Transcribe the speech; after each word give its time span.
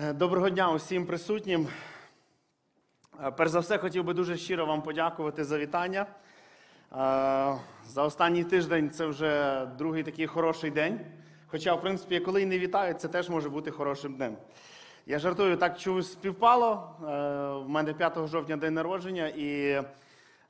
Е, 0.00 0.12
Доброго 0.12 0.50
дня 0.50 0.70
усім 0.70 1.06
присутнім. 1.06 1.68
Е, 3.24 3.30
Перш 3.30 3.50
за 3.50 3.60
все, 3.60 3.78
хотів 3.78 4.04
би 4.04 4.14
дуже 4.14 4.36
щиро 4.36 4.66
вам 4.66 4.82
подякувати 4.82 5.44
за 5.44 5.58
вітання. 5.58 6.00
Е, 6.00 6.06
За 7.86 8.02
останній 8.02 8.44
тиждень 8.44 8.90
це 8.90 9.06
вже 9.06 9.62
другий 9.78 10.02
такий 10.02 10.26
хороший 10.26 10.70
день. 10.70 11.00
Хоча, 11.46 11.74
в 11.74 11.80
принципі, 11.80 12.20
коли 12.20 12.42
і 12.42 12.46
не 12.46 12.58
вітають, 12.58 13.00
це 13.00 13.08
теж 13.08 13.28
може 13.28 13.48
бути 13.48 13.70
хорошим 13.70 14.14
днем. 14.14 14.36
Я 15.06 15.18
жартую, 15.18 15.56
так 15.56 15.78
чомусь 15.78 16.12
співпало. 16.12 16.90
В 17.66 17.68
мене 17.68 17.92
5 17.92 18.26
жовтня 18.26 18.56
день 18.56 18.74
народження, 18.74 19.32
і 19.36 19.80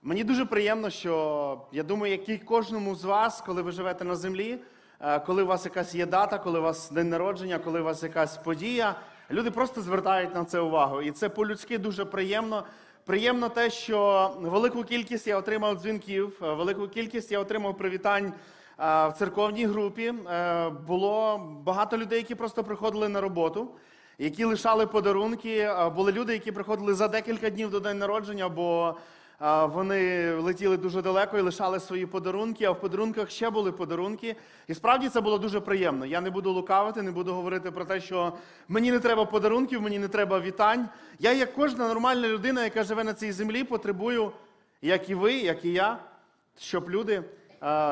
мені 0.02 0.24
дуже 0.24 0.44
приємно, 0.44 0.90
що 0.90 1.60
я 1.72 1.82
думаю, 1.82 2.12
як 2.12 2.28
і 2.28 2.38
кожному 2.38 2.94
з 2.94 3.04
вас, 3.04 3.40
коли 3.40 3.62
ви 3.62 3.72
живете 3.72 4.04
на 4.04 4.16
землі, 4.16 4.58
коли 5.26 5.42
у 5.42 5.46
вас 5.46 5.64
якась 5.64 5.94
є 5.94 6.06
дата, 6.06 6.38
коли 6.38 6.58
у 6.58 6.62
вас 6.62 6.90
день 6.90 7.08
народження, 7.08 7.58
коли 7.58 7.80
у 7.80 7.84
вас 7.84 8.02
якась 8.02 8.36
подія, 8.36 8.96
люди 9.30 9.50
просто 9.50 9.82
звертають 9.82 10.34
на 10.34 10.44
це 10.44 10.60
увагу. 10.60 11.02
І 11.02 11.10
це 11.10 11.28
по-людськи 11.28 11.78
дуже 11.78 12.04
приємно. 12.04 12.64
Приємно 13.04 13.48
те, 13.48 13.70
що 13.70 14.30
велику 14.40 14.84
кількість 14.84 15.26
я 15.26 15.38
отримав 15.38 15.76
дзвінків, 15.76 16.38
е, 16.42 16.52
велику 16.52 16.88
кількість 16.88 17.32
я 17.32 17.38
отримав 17.38 17.76
привітань 17.76 18.26
е, 18.26 18.32
в 19.08 19.12
церковній 19.18 19.66
групі. 19.66 20.14
Е, 20.30 20.68
Було 20.68 21.38
багато 21.62 21.98
людей, 21.98 22.18
які 22.18 22.34
просто 22.34 22.64
приходили 22.64 23.08
на 23.08 23.20
роботу, 23.20 23.68
які 24.18 24.44
лишали 24.44 24.86
подарунки. 24.86 25.70
Були 25.94 26.12
люди, 26.12 26.32
які 26.32 26.52
приходили 26.52 26.94
за 26.94 27.08
декілька 27.08 27.50
днів 27.50 27.70
до 27.70 27.80
день 27.80 27.98
народження, 27.98 28.48
бо 28.48 28.96
вони 29.40 30.32
летіли 30.34 30.76
дуже 30.76 31.02
далеко 31.02 31.38
і 31.38 31.40
лишали 31.40 31.80
свої 31.80 32.06
подарунки, 32.06 32.64
а 32.64 32.70
в 32.70 32.80
подарунках 32.80 33.30
ще 33.30 33.50
були 33.50 33.72
подарунки. 33.72 34.36
І 34.68 34.74
справді 34.74 35.08
це 35.08 35.20
було 35.20 35.38
дуже 35.38 35.60
приємно. 35.60 36.06
Я 36.06 36.20
не 36.20 36.30
буду 36.30 36.52
лукавити, 36.52 37.02
не 37.02 37.10
буду 37.10 37.34
говорити 37.34 37.70
про 37.70 37.84
те, 37.84 38.00
що 38.00 38.32
мені 38.68 38.92
не 38.92 38.98
треба 38.98 39.24
подарунків, 39.24 39.82
мені 39.82 39.98
не 39.98 40.08
треба 40.08 40.40
вітань. 40.40 40.88
Я, 41.18 41.32
як 41.32 41.54
кожна 41.54 41.88
нормальна 41.88 42.28
людина, 42.28 42.64
яка 42.64 42.82
живе 42.82 43.04
на 43.04 43.14
цій 43.14 43.32
землі, 43.32 43.64
потребую, 43.64 44.32
як 44.82 45.10
і 45.10 45.14
ви, 45.14 45.32
як 45.32 45.64
і 45.64 45.72
я, 45.72 45.98
щоб 46.58 46.90
люди 46.90 47.22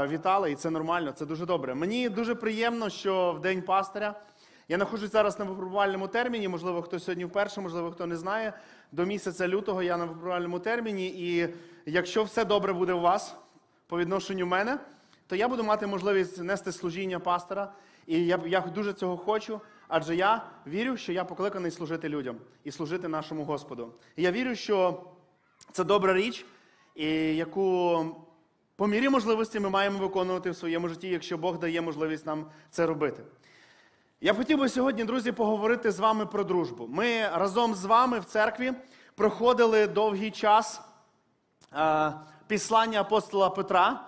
вітали, 0.09 0.53
і 0.53 0.55
це 0.55 0.71
нормально, 0.71 1.13
це 1.13 1.27
дуже 1.27 1.47
добре. 1.47 1.75
Мені 1.75 2.09
дуже 2.09 2.35
приємно, 2.35 2.91
що 2.91 3.33
в 3.33 3.41
день 3.41 3.63
пастиря. 3.63 4.15
Я 4.69 4.77
знаходжусь 4.77 5.13
зараз 5.13 5.39
на 5.39 5.45
випробувальному 5.45 6.09
терміні. 6.09 6.49
Можливо, 6.49 6.83
хто 6.83 6.99
сьогодні 7.01 7.25
вперше, 7.25 7.61
можливо, 7.61 7.91
хто 7.91 8.07
не 8.07 8.17
знає. 8.17 8.53
До 8.93 9.05
місяця 9.05 9.49
лютого 9.49 9.83
я 9.83 9.97
на 9.97 10.05
випробувальному 10.05 10.59
терміні. 10.59 11.07
І 11.07 11.49
якщо 11.87 12.25
все 12.25 12.45
добре 12.45 12.73
буде 12.73 12.93
у 12.93 13.01
вас 13.01 13.37
по 13.87 13.99
відношенню 13.99 14.47
мене, 14.47 14.79
то 15.27 15.37
я 15.37 15.49
буду 15.49 15.65
мати 15.65 15.87
можливість 15.87 16.43
нести 16.43 16.73
служіння 16.73 17.19
пастора. 17.19 17.73
І 18.07 18.27
я, 18.27 18.41
я 18.47 18.61
дуже 18.61 18.93
цього 18.93 19.17
хочу, 19.17 19.61
адже 19.89 20.17
я 20.17 20.47
вірю, 20.67 20.97
що 20.97 21.13
я 21.13 21.25
покликаний 21.25 21.71
служити 21.71 22.09
людям 22.09 22.37
і 22.65 22.71
служити 22.71 23.09
нашому 23.09 23.45
Господу. 23.45 23.93
І 24.17 24.23
я 24.23 24.33
вірю, 24.33 24.55
що 24.55 25.03
це 25.73 25.85
добра 25.85 26.15
річ, 26.15 26.47
і 26.95 27.07
яку 27.37 28.07
по 28.77 28.87
мірі 28.87 29.09
можливості 29.09 29.61
ми 29.61 29.71
маємо 29.71 29.99
виконувати 29.99 30.51
в 30.51 30.57
своєму 30.57 30.89
житті, 30.89 31.09
якщо 31.09 31.39
Бог 31.39 31.59
дає 31.59 31.81
можливість 31.81 32.27
нам 32.27 32.47
це 32.71 32.87
робити. 32.87 33.23
Я 34.25 34.35
хотів 34.35 34.59
би 34.59 34.69
сьогодні, 34.69 35.05
друзі, 35.05 35.33
поговорити 35.33 35.91
з 35.91 35.99
вами 35.99 36.27
про 36.27 36.45
дружбу. 36.45 36.87
Ми 36.91 37.29
разом 37.35 37.75
з 37.75 37.85
вами 37.85 38.21
в 38.21 38.25
церкві 38.25 38.73
проходили 39.15 39.87
довгий 39.87 40.31
час 40.31 40.81
е, 41.73 42.13
післання 42.47 43.01
апостола 43.01 43.51
Петра. 43.51 44.01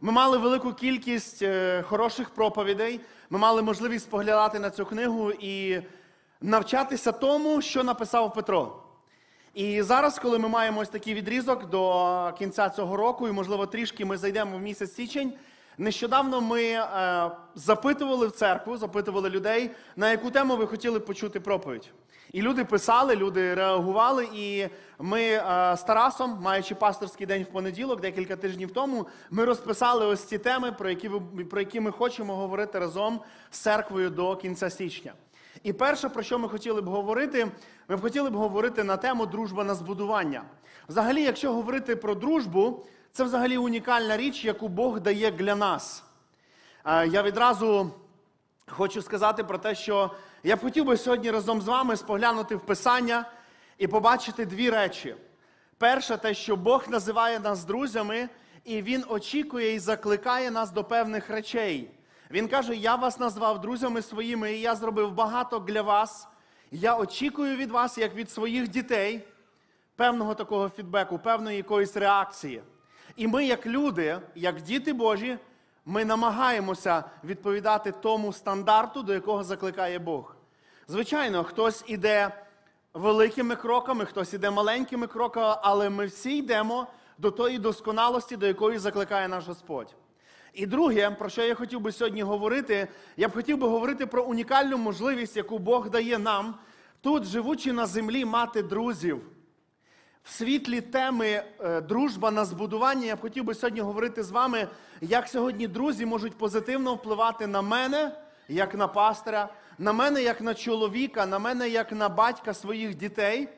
Ми 0.00 0.12
мали 0.12 0.38
велику 0.38 0.72
кількість 0.72 1.42
е, 1.42 1.82
хороших 1.82 2.30
проповідей. 2.30 3.00
Ми 3.30 3.38
мали 3.38 3.62
можливість 3.62 4.04
споглядати 4.04 4.58
на 4.58 4.70
цю 4.70 4.86
книгу 4.86 5.30
і 5.30 5.82
навчатися 6.40 7.12
тому, 7.12 7.62
що 7.62 7.84
написав 7.84 8.34
Петро. 8.34 8.82
І 9.54 9.82
зараз, 9.82 10.18
коли 10.18 10.38
ми 10.38 10.48
маємо 10.48 10.80
ось 10.80 10.88
такий 10.88 11.14
відрізок 11.14 11.70
до 11.70 12.32
кінця 12.38 12.70
цього 12.70 12.96
року, 12.96 13.28
і, 13.28 13.32
можливо, 13.32 13.66
трішки 13.66 14.04
ми 14.04 14.16
зайдемо 14.16 14.56
в 14.56 14.60
місяць 14.60 14.94
січень. 14.94 15.32
Нещодавно 15.78 16.40
ми 16.40 16.62
е, 16.62 17.30
запитували 17.54 18.26
в 18.26 18.30
церкву, 18.30 18.76
запитували 18.76 19.30
людей, 19.30 19.70
на 19.96 20.10
яку 20.10 20.30
тему 20.30 20.56
ви 20.56 20.66
хотіли 20.66 21.00
почути 21.00 21.40
проповідь. 21.40 21.90
І 22.32 22.42
люди 22.42 22.64
писали, 22.64 23.16
люди 23.16 23.54
реагували. 23.54 24.28
І 24.34 24.68
ми 24.98 25.20
е, 25.22 25.40
з 25.76 25.82
Тарасом, 25.82 26.38
маючи 26.42 26.74
пасторський 26.74 27.26
день 27.26 27.42
в 27.42 27.46
понеділок, 27.46 28.00
декілька 28.00 28.36
тижнів 28.36 28.70
тому, 28.70 29.06
ми 29.30 29.44
розписали 29.44 30.06
ось 30.06 30.24
ці 30.24 30.38
теми, 30.38 30.72
про 30.72 30.90
які, 30.90 31.08
ви, 31.08 31.44
про 31.44 31.60
які 31.60 31.80
ми 31.80 31.90
хочемо 31.90 32.36
говорити 32.36 32.78
разом 32.78 33.20
з 33.50 33.58
церквою 33.58 34.10
до 34.10 34.36
кінця 34.36 34.70
січня. 34.70 35.12
І 35.62 35.72
перше, 35.72 36.08
про 36.08 36.22
що 36.22 36.38
ми 36.38 36.48
хотіли 36.48 36.80
б 36.82 36.88
говорити, 36.88 37.48
ми 37.88 37.96
б 37.96 38.00
хотіли 38.00 38.30
б 38.30 38.34
говорити 38.34 38.84
на 38.84 38.96
тему 38.96 39.26
дружба 39.26 39.64
на 39.64 39.74
збудування. 39.74 40.42
Взагалі, 40.88 41.22
якщо 41.22 41.52
говорити 41.52 41.96
про 41.96 42.14
дружбу, 42.14 42.86
це 43.12 43.24
взагалі 43.24 43.58
унікальна 43.58 44.16
річ, 44.16 44.44
яку 44.44 44.68
Бог 44.68 45.00
дає 45.00 45.30
для 45.30 45.54
нас. 45.54 46.04
Е, 46.84 47.06
Я 47.06 47.22
відразу 47.22 47.90
хочу 48.68 49.02
сказати 49.02 49.44
про 49.44 49.58
те, 49.58 49.74
що 49.74 50.10
я 50.42 50.56
б 50.56 50.60
хотів 50.60 50.84
би 50.84 50.96
сьогодні 50.96 51.30
разом 51.30 51.62
з 51.62 51.66
вами 51.68 51.96
споглянути 51.96 52.56
в 52.56 52.60
Писання 52.60 53.30
і 53.78 53.86
побачити 53.86 54.46
дві 54.46 54.70
речі. 54.70 55.16
Перше, 55.78 56.16
те, 56.16 56.34
що 56.34 56.56
Бог 56.56 56.84
називає 56.88 57.40
нас 57.40 57.64
друзями, 57.64 58.28
і 58.64 58.82
Він 58.82 59.04
очікує 59.08 59.74
і 59.74 59.78
закликає 59.78 60.50
нас 60.50 60.70
до 60.70 60.84
певних 60.84 61.30
речей. 61.30 61.90
Він 62.30 62.48
каже: 62.48 62.76
Я 62.76 62.94
вас 62.94 63.20
назвав 63.20 63.60
друзями 63.60 64.02
своїми, 64.02 64.52
і 64.52 64.60
я 64.60 64.74
зробив 64.74 65.12
багато 65.12 65.58
для 65.58 65.82
вас. 65.82 66.28
Я 66.70 66.96
очікую 66.96 67.56
від 67.56 67.70
вас, 67.70 67.98
як 67.98 68.14
від 68.14 68.30
своїх 68.30 68.68
дітей, 68.68 69.24
певного 69.96 70.34
такого 70.34 70.68
фідбеку, 70.68 71.18
певної 71.18 71.56
якоїсь 71.56 71.96
реакції. 71.96 72.62
І 73.16 73.26
ми, 73.26 73.46
як 73.46 73.66
люди, 73.66 74.20
як 74.34 74.62
діти 74.62 74.92
Божі, 74.92 75.38
ми 75.86 76.04
намагаємося 76.04 77.04
відповідати 77.24 77.92
тому 77.92 78.32
стандарту, 78.32 79.02
до 79.02 79.14
якого 79.14 79.44
закликає 79.44 79.98
Бог. 79.98 80.36
Звичайно, 80.88 81.44
хтось 81.44 81.84
іде 81.86 82.30
великими 82.94 83.56
кроками, 83.56 84.04
хтось 84.04 84.34
іде 84.34 84.50
маленькими 84.50 85.06
кроками, 85.06 85.56
але 85.62 85.90
ми 85.90 86.06
всі 86.06 86.36
йдемо 86.36 86.86
до 87.18 87.30
тої 87.30 87.58
досконалості, 87.58 88.36
до 88.36 88.46
якої 88.46 88.78
закликає 88.78 89.28
наш 89.28 89.46
Господь. 89.46 89.94
І 90.52 90.66
друге, 90.66 91.10
про 91.10 91.28
що 91.28 91.42
я 91.42 91.54
хотів 91.54 91.80
би 91.80 91.92
сьогодні 91.92 92.22
говорити, 92.22 92.88
я 93.16 93.28
б 93.28 93.32
хотів 93.32 93.58
би 93.58 93.68
говорити 93.68 94.06
про 94.06 94.24
унікальну 94.24 94.78
можливість, 94.78 95.36
яку 95.36 95.58
Бог 95.58 95.90
дає 95.90 96.18
нам, 96.18 96.54
тут, 97.00 97.24
живучи 97.24 97.72
на 97.72 97.86
землі, 97.86 98.24
мати 98.24 98.62
друзів. 98.62 99.22
В 100.24 100.30
світлі 100.30 100.80
теми 100.80 101.44
е, 101.60 101.80
дружба 101.80 102.30
на 102.30 102.44
збудування 102.44 103.06
я 103.06 103.16
б 103.16 103.20
хотів 103.20 103.44
би 103.44 103.54
сьогодні 103.54 103.80
говорити 103.80 104.22
з 104.22 104.30
вами, 104.30 104.68
як 105.00 105.28
сьогодні 105.28 105.68
друзі 105.68 106.06
можуть 106.06 106.38
позитивно 106.38 106.94
впливати 106.94 107.46
на 107.46 107.62
мене, 107.62 108.12
як 108.48 108.74
на 108.74 108.88
пастора, 108.88 109.48
на 109.78 109.92
мене 109.92 110.22
як 110.22 110.40
на 110.40 110.54
чоловіка, 110.54 111.26
на 111.26 111.38
мене 111.38 111.68
як 111.68 111.92
на 111.92 112.08
батька 112.08 112.54
своїх 112.54 112.94
дітей. 112.94 113.48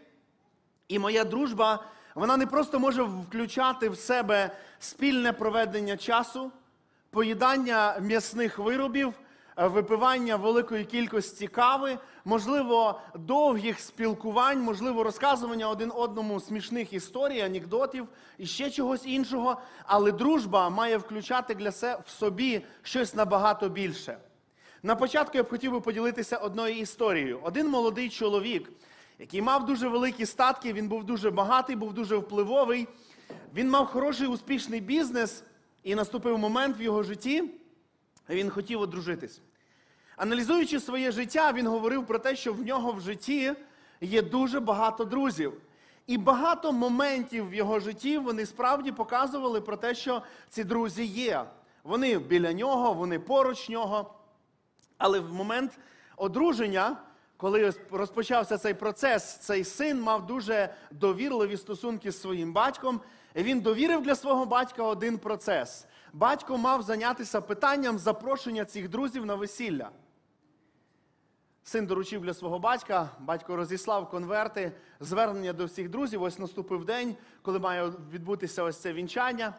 І 0.89 0.99
моя 0.99 1.25
дружба, 1.25 1.85
вона 2.15 2.37
не 2.37 2.47
просто 2.47 2.81
може 2.81 3.03
включати 3.03 3.89
в 3.89 3.99
себе 3.99 4.51
спільне 4.79 5.33
проведення 5.33 5.97
часу, 5.97 6.53
поїдання 7.11 7.97
м'ясних 8.01 8.59
виробів, 8.59 9.15
випивання 9.57 10.37
великої 10.37 10.85
кількості 10.85 11.47
кави, 11.47 11.99
можливо, 12.25 13.01
довгих 13.15 13.81
спілкувань, 13.81 14.61
можливо, 14.61 15.03
розказування 15.05 15.69
один 15.69 15.93
одному 15.95 16.41
смішних 16.41 16.93
історій, 16.93 17.41
анекдотів 17.41 18.09
і 18.39 18.47
ще 18.47 18.71
чогось 18.71 19.07
іншого. 19.07 19.61
Але 19.85 20.13
дружба 20.13 20.71
має 20.71 20.97
включати 20.97 21.55
для 21.55 21.73
себе 21.73 22.03
в 22.07 22.11
собі 22.11 22.63
щось 22.83 23.15
набагато 23.15 23.69
більше. 23.69 24.19
На 24.83 24.97
початку 24.97 25.37
я 25.37 25.43
б 25.43 25.51
хотів 25.51 25.73
би 25.73 25.81
поділитися 25.81 26.37
одною 26.37 26.77
історією. 26.77 27.41
Один 27.43 27.69
молодий 27.69 28.09
чоловік, 28.09 28.73
який 29.19 29.43
мав 29.43 29.67
дуже 29.67 29.89
великі 29.89 30.27
статки, 30.27 30.73
він 30.73 30.89
був 30.89 31.05
дуже 31.05 31.31
багатий, 31.31 31.77
був 31.77 31.95
дуже 31.95 32.17
впливовий. 32.17 32.89
Він 33.55 33.71
мав 33.71 33.87
хороший 33.87 34.27
успішний 34.27 34.81
бізнес, 34.81 35.45
і 35.83 35.95
наступив 35.95 36.39
момент 36.39 36.79
в 36.79 36.83
його 36.83 37.03
житті, 37.03 37.51
він 38.29 38.51
хотів 38.51 38.81
одружитись. 38.81 39.41
Аналізуючи 40.17 40.81
своє 40.81 41.13
життя, 41.13 41.53
він 41.53 41.67
говорив 41.67 42.07
про 42.07 42.19
те, 42.19 42.37
що 42.37 42.53
в 42.53 42.63
нього 42.63 42.93
в 42.93 43.01
житті 43.01 43.53
є 44.01 44.23
дуже 44.23 44.61
багато 44.61 45.05
друзів. 45.05 45.53
І 46.07 46.19
багато 46.19 46.73
моментів 46.73 47.49
в 47.49 47.55
його 47.55 47.81
житті 47.81 48.19
вони 48.19 48.47
справді 48.47 48.93
показували 48.93 49.61
про 49.61 49.77
те, 49.77 49.95
що 49.95 50.23
ці 50.49 50.65
друзі 50.65 51.05
є. 51.05 51.45
Вони 51.85 52.19
біля 52.19 52.53
нього, 52.53 52.93
вони 52.93 53.19
поруч 53.19 53.69
нього. 53.69 54.15
Але 54.99 55.21
в 55.21 55.33
момент 55.33 55.79
одруження, 56.17 56.97
коли 57.37 57.73
розпочався 57.91 58.59
цей 58.59 58.75
процес, 58.75 59.37
цей 59.37 59.65
син 59.65 60.01
мав 60.01 60.27
дуже 60.27 60.75
довірливі 60.91 61.57
стосунки 61.57 62.11
з 62.11 62.21
своїм 62.21 62.53
батьком. 62.53 63.01
І 63.35 63.43
він 63.43 63.61
довірив 63.61 64.03
для 64.03 64.15
свого 64.15 64.47
батька 64.47 64.83
один 64.83 65.19
процес. 65.19 65.87
Батько 66.13 66.59
мав 66.59 66.83
зайнятися 66.83 67.41
питанням 67.41 67.99
запрошення 67.99 68.65
цих 68.65 68.89
друзів 68.89 69.27
на 69.27 69.35
весілля. 69.35 69.91
Син 71.65 71.87
доручив 71.87 72.23
для 72.23 72.35
свого 72.35 72.59
батька, 72.59 73.11
батько 73.21 73.57
розіслав 73.57 74.11
конверти, 74.11 74.73
звернення 75.01 75.53
до 75.53 75.65
всіх 75.65 75.89
друзів. 75.89 76.23
Ось 76.23 76.39
наступив 76.39 76.85
день, 76.85 77.17
коли 77.43 77.59
має 77.59 77.93
відбутися 78.13 78.63
ось 78.63 78.77
це 78.77 78.93
вінчання. 78.93 79.55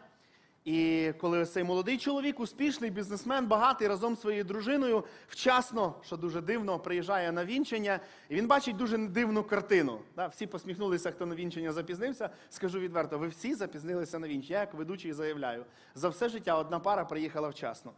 І 0.64 1.12
коли 1.20 1.46
цей 1.46 1.64
молодий 1.64 1.98
чоловік, 1.98 2.40
успішний 2.40 2.90
бізнесмен, 2.90 3.46
багатий 3.46 3.88
разом 3.88 4.16
з 4.16 4.20
своєю 4.20 4.44
дружиною, 4.44 5.04
вчасно, 5.28 5.94
що 6.02 6.16
дуже 6.16 6.40
дивно, 6.40 6.78
приїжджає 6.78 7.32
на 7.32 7.44
вінчання, 7.44 8.00
і 8.28 8.34
він 8.34 8.46
бачить 8.46 8.76
дуже 8.76 8.98
дивну 8.98 9.44
картину. 9.44 10.00
Всі 10.30 10.46
посміхнулися, 10.46 11.10
хто 11.10 11.26
на 11.26 11.34
вінчання 11.34 11.72
запізнився. 11.72 12.30
Скажу 12.50 12.80
відверто, 12.80 13.18
ви 13.18 13.28
всі 13.28 13.54
запізнилися 13.54 14.18
на 14.18 14.28
вінчання. 14.28 14.54
Я 14.54 14.60
як 14.60 14.74
ведучий 14.74 15.12
заявляю, 15.12 15.64
за 15.94 16.08
все 16.08 16.28
життя 16.28 16.58
одна 16.58 16.78
пара 16.78 17.04
приїхала 17.04 17.48
вчасно. 17.48 17.92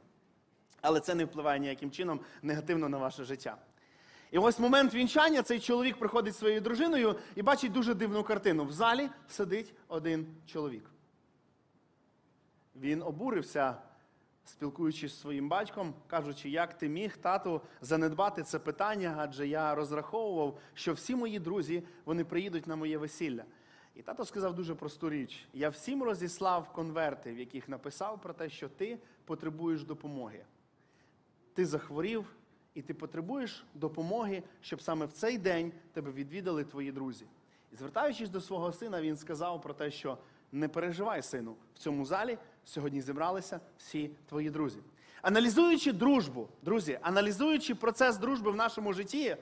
Але 0.80 1.00
це 1.00 1.14
не 1.14 1.24
впливає 1.24 1.60
ніяким 1.60 1.90
чином 1.90 2.20
негативно 2.42 2.88
на 2.88 2.98
ваше 2.98 3.24
життя. 3.24 3.56
І 4.30 4.38
ось 4.38 4.58
момент 4.58 4.94
вінчання 4.94 5.42
цей 5.42 5.60
чоловік 5.60 5.98
приходить 5.98 6.36
своєю 6.36 6.60
дружиною 6.60 7.16
і 7.34 7.42
бачить 7.42 7.72
дуже 7.72 7.94
дивну 7.94 8.24
картину. 8.24 8.64
В 8.64 8.72
залі 8.72 9.08
сидить 9.28 9.74
один 9.88 10.26
чоловік. 10.46 10.90
Він 12.76 13.02
обурився, 13.02 13.76
спілкуючись 14.44 15.12
зі 15.12 15.20
своїм 15.20 15.48
батьком, 15.48 15.94
кажучи, 16.06 16.48
як 16.48 16.78
ти 16.78 16.88
міг, 16.88 17.16
тату, 17.16 17.60
занедбати 17.80 18.42
це 18.42 18.58
питання, 18.58 19.14
адже 19.18 19.48
я 19.48 19.74
розраховував, 19.74 20.58
що 20.74 20.92
всі 20.92 21.14
мої 21.14 21.38
друзі 21.38 21.82
вони 22.04 22.24
приїдуть 22.24 22.66
на 22.66 22.76
моє 22.76 22.98
весілля. 22.98 23.44
І 23.94 24.02
тато 24.02 24.24
сказав 24.24 24.54
дуже 24.54 24.74
просту 24.74 25.10
річ: 25.10 25.48
я 25.52 25.68
всім 25.68 26.02
розіслав 26.02 26.72
конверти, 26.72 27.32
в 27.32 27.38
яких 27.38 27.68
написав 27.68 28.20
про 28.20 28.32
те, 28.32 28.48
що 28.48 28.68
ти 28.68 28.98
потребуєш 29.24 29.84
допомоги. 29.84 30.44
Ти 31.54 31.66
захворів, 31.66 32.26
і 32.78 32.82
ти 32.82 32.94
потребуєш 32.94 33.64
допомоги, 33.74 34.42
щоб 34.60 34.82
саме 34.82 35.06
в 35.06 35.12
цей 35.12 35.38
день 35.38 35.72
тебе 35.92 36.12
відвідали 36.12 36.64
твої 36.64 36.92
друзі. 36.92 37.24
І 37.72 37.76
звертаючись 37.76 38.30
до 38.30 38.40
свого 38.40 38.72
сина, 38.72 39.02
він 39.02 39.16
сказав 39.16 39.62
про 39.62 39.74
те, 39.74 39.90
що 39.90 40.18
не 40.52 40.68
переживай, 40.68 41.22
сину, 41.22 41.56
в 41.74 41.78
цьому 41.78 42.04
залі 42.04 42.38
сьогодні 42.64 43.00
зібралися 43.00 43.60
всі 43.78 44.10
твої 44.28 44.50
друзі. 44.50 44.78
Аналізуючи 45.22 45.92
дружбу, 45.92 46.48
друзі, 46.62 46.98
аналізуючи 47.02 47.74
процес 47.74 48.16
дружби 48.16 48.50
в 48.50 48.56
нашому 48.56 48.92
житті, 48.92 49.36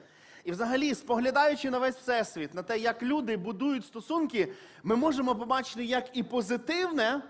і 0.44 0.50
взагалі, 0.50 0.94
споглядаючи 0.94 1.70
на 1.70 1.78
весь 1.78 1.96
всесвіт, 1.96 2.54
на 2.54 2.62
те, 2.62 2.78
як 2.78 3.02
люди 3.02 3.36
будують 3.36 3.86
стосунки, 3.86 4.52
ми 4.82 4.96
можемо 4.96 5.36
побачити 5.36 5.84
як 5.84 6.16
і 6.16 6.22
позитивне, 6.22 7.22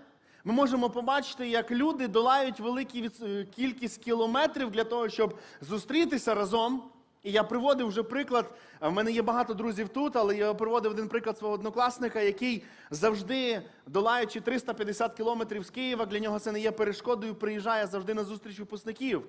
ми 0.47 0.53
можемо 0.53 0.89
побачити, 0.89 1.49
як 1.49 1.71
люди 1.71 2.07
долають 2.07 2.59
велику 2.59 2.97
е, 2.97 3.45
кількість 3.55 4.03
кілометрів 4.03 4.71
для 4.71 4.83
того, 4.83 5.09
щоб 5.09 5.37
зустрітися 5.61 6.35
разом. 6.35 6.83
І 7.23 7.31
я 7.31 7.43
приводив 7.43 7.87
вже 7.87 8.03
приклад. 8.03 8.53
В 8.81 8.91
мене 8.91 9.11
є 9.11 9.21
багато 9.21 9.53
друзів 9.53 9.89
тут, 9.89 10.15
але 10.15 10.37
я 10.37 10.53
приводив 10.53 10.91
один 10.91 11.07
приклад 11.07 11.37
свого 11.37 11.53
однокласника, 11.53 12.21
який 12.21 12.63
завжди, 12.91 13.61
долаючи 13.87 14.41
350 14.41 15.13
кілометрів 15.13 15.65
з 15.65 15.69
Києва, 15.69 16.05
для 16.05 16.19
нього 16.19 16.39
це 16.39 16.51
не 16.51 16.59
є 16.59 16.71
перешкодою, 16.71 17.35
приїжджає 17.35 17.87
завжди 17.87 18.13
на 18.13 18.23
зустріч 18.23 18.59
випускників. 18.59 19.23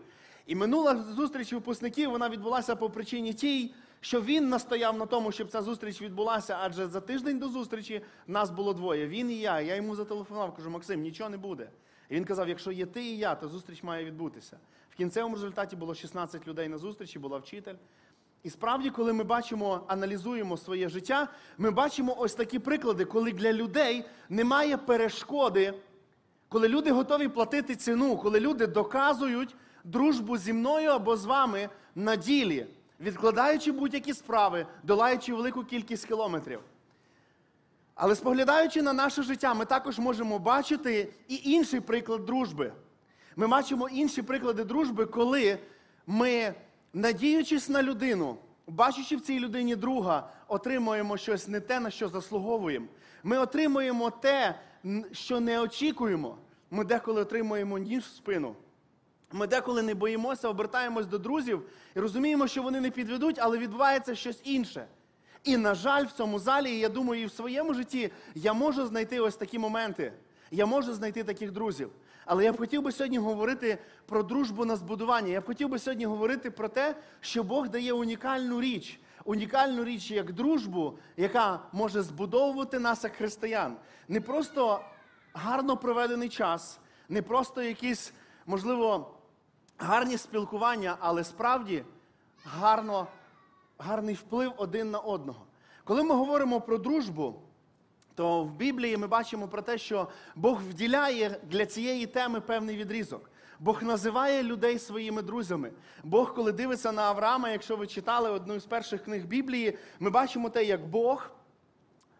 І 0.46 0.54
минула 0.54 1.04
зустріч 1.16 1.52
випускників 1.52 2.10
вона 2.10 2.28
відбулася 2.28 2.76
по 2.76 2.90
причині 2.90 3.32
тій, 3.32 3.74
що 4.00 4.20
він 4.20 4.48
настояв 4.48 4.96
на 4.96 5.06
тому, 5.06 5.32
щоб 5.32 5.48
ця 5.48 5.62
зустріч 5.62 6.02
відбулася, 6.02 6.58
адже 6.60 6.86
за 6.86 7.00
тиждень 7.00 7.38
до 7.38 7.48
зустрічі 7.48 8.02
нас 8.26 8.50
було 8.50 8.74
двоє. 8.74 9.08
Він 9.08 9.30
і 9.30 9.38
я. 9.38 9.60
Я 9.60 9.74
йому 9.74 9.96
зателефонував, 9.96 10.56
кажу, 10.56 10.70
Максим, 10.70 11.00
нічого 11.00 11.30
не 11.30 11.36
буде. 11.36 11.70
І 12.08 12.14
він 12.14 12.24
казав: 12.24 12.48
якщо 12.48 12.72
є 12.72 12.86
ти 12.86 13.04
і 13.04 13.18
я, 13.18 13.34
то 13.34 13.48
зустріч 13.48 13.82
має 13.82 14.04
відбутися. 14.04 14.56
В 14.90 14.94
кінцевому 14.96 15.34
результаті 15.34 15.76
було 15.76 15.94
16 15.94 16.48
людей 16.48 16.68
на 16.68 16.78
зустрічі, 16.78 17.18
була 17.18 17.38
вчитель. 17.38 17.74
І 18.42 18.50
справді, 18.50 18.90
коли 18.90 19.12
ми 19.12 19.24
бачимо, 19.24 19.80
аналізуємо 19.86 20.56
своє 20.56 20.88
життя, 20.88 21.28
ми 21.58 21.70
бачимо 21.70 22.16
ось 22.18 22.34
такі 22.34 22.58
приклади, 22.58 23.04
коли 23.04 23.32
для 23.32 23.52
людей 23.52 24.04
немає 24.28 24.76
перешкоди, 24.76 25.74
коли 26.48 26.68
люди 26.68 26.90
готові 26.92 27.28
платити 27.28 27.76
ціну, 27.76 28.16
коли 28.16 28.40
люди 28.40 28.66
доказують 28.66 29.56
дружбу 29.84 30.36
зі 30.36 30.52
мною 30.52 30.90
або 30.90 31.16
з 31.16 31.24
вами 31.24 31.68
на 31.94 32.16
ділі, 32.16 32.66
відкладаючи 33.00 33.72
будь-які 33.72 34.14
справи, 34.14 34.66
долаючи 34.82 35.34
велику 35.34 35.64
кількість 35.64 36.06
кілометрів. 36.06 36.60
Але 37.94 38.14
споглядаючи 38.14 38.82
на 38.82 38.92
наше 38.92 39.22
життя, 39.22 39.54
ми 39.54 39.64
також 39.64 39.98
можемо 39.98 40.38
бачити 40.38 41.08
і 41.28 41.40
інший 41.44 41.80
приклад 41.80 42.24
дружби. 42.24 42.72
Ми 43.36 43.46
бачимо 43.46 43.88
інші 43.88 44.22
приклади 44.22 44.64
дружби, 44.64 45.06
коли 45.06 45.58
ми, 46.06 46.54
надіючись 46.92 47.68
на 47.68 47.82
людину, 47.82 48.36
бачачи 48.66 49.16
в 49.16 49.20
цій 49.20 49.40
людині 49.40 49.76
друга, 49.76 50.30
отримуємо 50.48 51.16
щось 51.16 51.48
не 51.48 51.60
те, 51.60 51.80
на 51.80 51.90
що 51.90 52.08
заслуговуємо. 52.08 52.86
Ми 53.22 53.38
отримуємо 53.38 54.10
те, 54.10 54.54
що 55.12 55.40
не 55.40 55.60
очікуємо. 55.60 56.36
Ми 56.70 56.84
деколи 56.84 57.22
отримуємо 57.22 57.78
ніж 57.78 58.04
в 58.04 58.16
спину. 58.16 58.56
Ми 59.32 59.46
деколи 59.46 59.82
не 59.82 59.94
боїмося, 59.94 60.48
обертаємось 60.48 61.06
до 61.06 61.18
друзів 61.18 61.62
і 61.94 62.00
розуміємо, 62.00 62.48
що 62.48 62.62
вони 62.62 62.80
не 62.80 62.90
підведуть, 62.90 63.38
але 63.38 63.58
відбувається 63.58 64.14
щось 64.14 64.40
інше. 64.44 64.86
І, 65.44 65.56
на 65.56 65.74
жаль, 65.74 66.04
в 66.06 66.12
цьому 66.12 66.38
залі, 66.38 66.78
я 66.78 66.88
думаю, 66.88 67.22
і 67.22 67.26
в 67.26 67.32
своєму 67.32 67.74
житті 67.74 68.10
я 68.34 68.52
можу 68.52 68.86
знайти 68.86 69.20
ось 69.20 69.36
такі 69.36 69.58
моменти. 69.58 70.12
Я 70.50 70.66
можу 70.66 70.94
знайти 70.94 71.24
таких 71.24 71.52
друзів. 71.52 71.90
Але 72.24 72.44
я 72.44 72.52
б 72.52 72.58
хотів 72.58 72.82
би 72.82 72.92
сьогодні 72.92 73.18
говорити 73.18 73.78
про 74.06 74.22
дружбу 74.22 74.64
на 74.64 74.76
збудування. 74.76 75.28
Я 75.28 75.40
б 75.40 75.46
хотів 75.46 75.68
би 75.68 75.78
сьогодні 75.78 76.04
говорити 76.06 76.50
про 76.50 76.68
те, 76.68 76.96
що 77.20 77.44
Бог 77.44 77.68
дає 77.68 77.92
унікальну 77.92 78.60
річ. 78.60 79.00
Унікальну 79.24 79.84
річ 79.84 80.10
як 80.10 80.32
дружбу, 80.32 80.98
яка 81.16 81.60
може 81.72 82.02
збудовувати 82.02 82.78
нас 82.78 83.04
як 83.04 83.12
християн. 83.12 83.76
Не 84.08 84.20
просто 84.20 84.80
гарно 85.32 85.76
проведений 85.76 86.28
час, 86.28 86.78
не 87.08 87.22
просто 87.22 87.62
якісь, 87.62 88.12
можливо, 88.46 89.17
гарні 89.78 90.18
спілкування, 90.18 90.96
але 91.00 91.24
справді 91.24 91.84
гарно, 92.44 93.06
гарний 93.78 94.14
вплив 94.14 94.52
один 94.56 94.90
на 94.90 94.98
одного. 94.98 95.46
Коли 95.84 96.02
ми 96.02 96.14
говоримо 96.14 96.60
про 96.60 96.78
дружбу, 96.78 97.42
то 98.14 98.42
в 98.42 98.52
Біблії 98.52 98.96
ми 98.96 99.06
бачимо 99.06 99.48
про 99.48 99.62
те, 99.62 99.78
що 99.78 100.08
Бог 100.34 100.60
вділяє 100.62 101.40
для 101.42 101.66
цієї 101.66 102.06
теми 102.06 102.40
певний 102.40 102.76
відрізок. 102.76 103.30
Бог 103.60 103.82
називає 103.82 104.42
людей 104.42 104.78
своїми 104.78 105.22
друзями. 105.22 105.72
Бог, 106.04 106.34
коли 106.34 106.52
дивиться 106.52 106.92
на 106.92 107.02
Авраама, 107.02 107.50
якщо 107.50 107.76
ви 107.76 107.86
читали 107.86 108.30
одну 108.30 108.60
з 108.60 108.66
перших 108.66 109.04
книг 109.04 109.24
Біблії, 109.24 109.78
ми 110.00 110.10
бачимо 110.10 110.50
те, 110.50 110.64
як 110.64 110.86
Бог, 110.86 111.30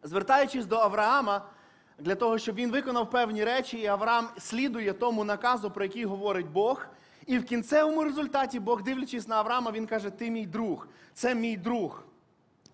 звертаючись 0.03 0.67
до 0.67 0.77
Авраама, 0.77 1.43
для 1.99 2.15
того, 2.15 2.39
щоб 2.39 2.55
він 2.55 2.71
виконав 2.71 3.11
певні 3.11 3.45
речі, 3.45 3.79
і 3.79 3.87
Авраам 3.87 4.29
слідує 4.39 4.93
тому 4.93 5.25
наказу, 5.25 5.71
про 5.71 5.85
який 5.85 6.05
говорить 6.05 6.49
Бог. 6.49 6.87
І 7.29 7.39
в 7.39 7.45
кінцевому 7.45 8.05
результаті 8.05 8.61
Бог, 8.61 8.83
дивлячись 8.83 9.29
на 9.29 9.37
Авраама, 9.37 9.71
він 9.71 9.87
каже: 9.87 10.11
Ти 10.11 10.31
мій 10.31 10.47
друг, 10.47 10.89
це 11.15 11.35
мій 11.35 11.57
друг. 11.57 12.03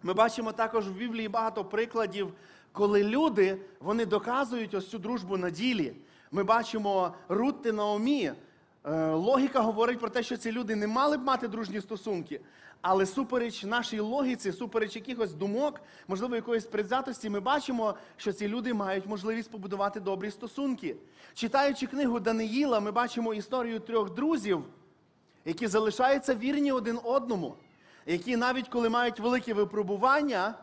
Ми 0.02 0.14
бачимо 0.14 0.52
також 0.52 0.88
в 0.88 0.92
Біблії 0.92 1.28
багато 1.28 1.64
прикладів, 1.64 2.32
коли 2.72 3.04
люди 3.04 3.58
вони 3.80 4.06
доказують 4.06 4.74
ось 4.74 4.90
цю 4.90 4.98
дружбу 4.98 5.36
на 5.36 5.50
ділі. 5.50 5.94
Ми 6.32 6.44
бачимо 6.44 7.14
Рут 7.28 7.62
та 7.62 7.72
Наомі. 7.72 8.32
Е, 8.86 9.10
Логіка 9.10 9.60
говорить 9.60 9.98
про 10.00 10.10
те, 10.10 10.22
що 10.22 10.36
ці 10.36 10.52
люди 10.52 10.76
не 10.76 10.86
мали 10.86 11.16
б 11.16 11.24
мати 11.24 11.48
дружні 11.48 11.80
стосунки. 11.80 12.40
Але 12.80 13.06
супереч 13.06 13.64
нашій 13.64 14.00
логіці, 14.00 14.52
супереч 14.52 14.96
якихось 14.96 15.34
думок, 15.34 15.80
можливо, 16.08 16.34
якоїсь 16.34 16.64
предвзятості, 16.64 17.30
ми 17.30 17.40
бачимо, 17.40 17.94
що 18.16 18.32
ці 18.32 18.48
люди 18.48 18.74
мають 18.74 19.06
можливість 19.06 19.50
побудувати 19.50 20.00
добрі 20.00 20.30
стосунки. 20.30 20.96
Читаючи 21.34 21.86
книгу 21.86 22.20
Даниїла, 22.20 22.80
ми 22.80 22.90
бачимо 22.90 23.34
історію 23.34 23.80
трьох 23.80 24.14
друзів, 24.14 24.64
які 25.44 25.66
залишаються 25.66 26.34
вірні 26.34 26.72
один 26.72 26.98
одному, 27.04 27.54
які 28.06 28.36
навіть 28.36 28.68
коли 28.68 28.88
мають 28.88 29.20
великі 29.20 29.52
випробування, 29.52 30.54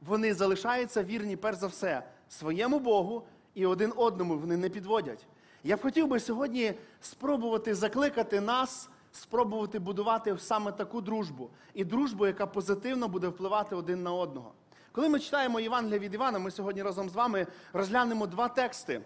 вони 0.00 0.34
залишаються 0.34 1.02
вірні, 1.02 1.36
перш 1.36 1.58
за 1.58 1.66
все, 1.66 2.02
своєму 2.28 2.78
Богу 2.78 3.22
і 3.54 3.66
один 3.66 3.92
одному 3.96 4.38
вони 4.38 4.56
не 4.56 4.68
підводять. 4.68 5.26
Я 5.66 5.76
б 5.76 5.82
хотів 5.82 6.08
би 6.08 6.20
сьогодні 6.20 6.74
спробувати 7.00 7.74
закликати 7.74 8.40
нас, 8.40 8.88
спробувати 9.12 9.78
будувати 9.78 10.38
саме 10.38 10.72
таку 10.72 11.00
дружбу. 11.00 11.50
І 11.74 11.84
дружбу, 11.84 12.26
яка 12.26 12.46
позитивно 12.46 13.08
буде 13.08 13.28
впливати 13.28 13.76
один 13.76 14.02
на 14.02 14.12
одного. 14.12 14.52
Коли 14.92 15.08
ми 15.08 15.20
читаємо 15.20 15.60
Євангелія 15.60 15.98
від 15.98 16.14
Івана, 16.14 16.38
ми 16.38 16.50
сьогодні 16.50 16.82
разом 16.82 17.08
з 17.08 17.14
вами 17.14 17.46
розглянемо 17.72 18.26
два 18.26 18.48
тексти. 18.48 19.00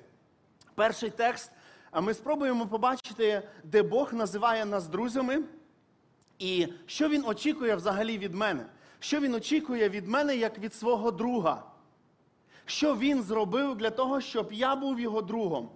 Перший 0.75 1.11
текст, 1.11 1.51
ми 2.03 2.15
спробуємо 2.15 2.67
побачити, 2.67 3.43
де 3.65 3.83
Бог 3.83 4.15
називає 4.15 4.65
нас 4.65 4.87
друзями, 4.87 5.43
і 6.39 6.69
що 6.87 7.09
він 7.09 7.25
очікує 7.27 7.77
взагалі 7.77 8.19
від 8.19 8.35
мене. 8.35 8.67
Що 8.99 9.21
він 9.21 9.35
очікує 9.35 9.89
від 9.89 10.09
мене 10.09 10.37
як 10.37 10.59
від 10.59 10.75
свого 10.75 11.11
друга? 11.11 11.63
Що 12.65 12.97
він 12.97 13.23
зробив 13.23 13.77
для 13.77 13.91
того, 13.91 14.21
щоб 14.21 14.53
я 14.53 14.77
був 14.77 15.01
його 15.01 15.23
другом? 15.23 15.71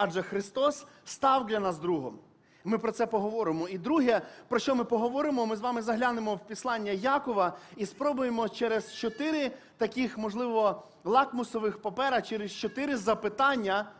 Адже 0.00 0.22
Христос 0.22 0.86
став 1.04 1.46
для 1.46 1.60
нас 1.60 1.78
другом. 1.78 2.18
ми 2.64 2.78
про 2.78 2.92
це 2.92 3.06
поговоримо. 3.06 3.68
І 3.68 3.78
друге, 3.78 4.20
про 4.48 4.58
що 4.58 4.74
ми 4.74 4.84
поговоримо, 4.84 5.46
ми 5.46 5.56
з 5.56 5.60
вами 5.60 5.82
заглянемо 5.82 6.34
в 6.34 6.46
післання 6.46 6.92
Якова 6.92 7.56
і 7.76 7.86
спробуємо 7.86 8.48
через 8.48 8.94
чотири 8.94 9.50
таких, 9.76 10.18
можливо, 10.18 10.82
лакмусових 11.04 11.82
папера, 11.82 12.22
через 12.22 12.52
чотири 12.52 12.96
запитання 12.96 13.90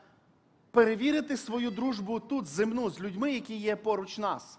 перевірити 0.70 1.36
свою 1.36 1.70
дружбу 1.70 2.20
тут, 2.20 2.46
земну, 2.46 2.90
з 2.90 3.00
людьми, 3.00 3.32
які 3.32 3.56
є 3.56 3.76
поруч 3.76 4.18
нас. 4.18 4.58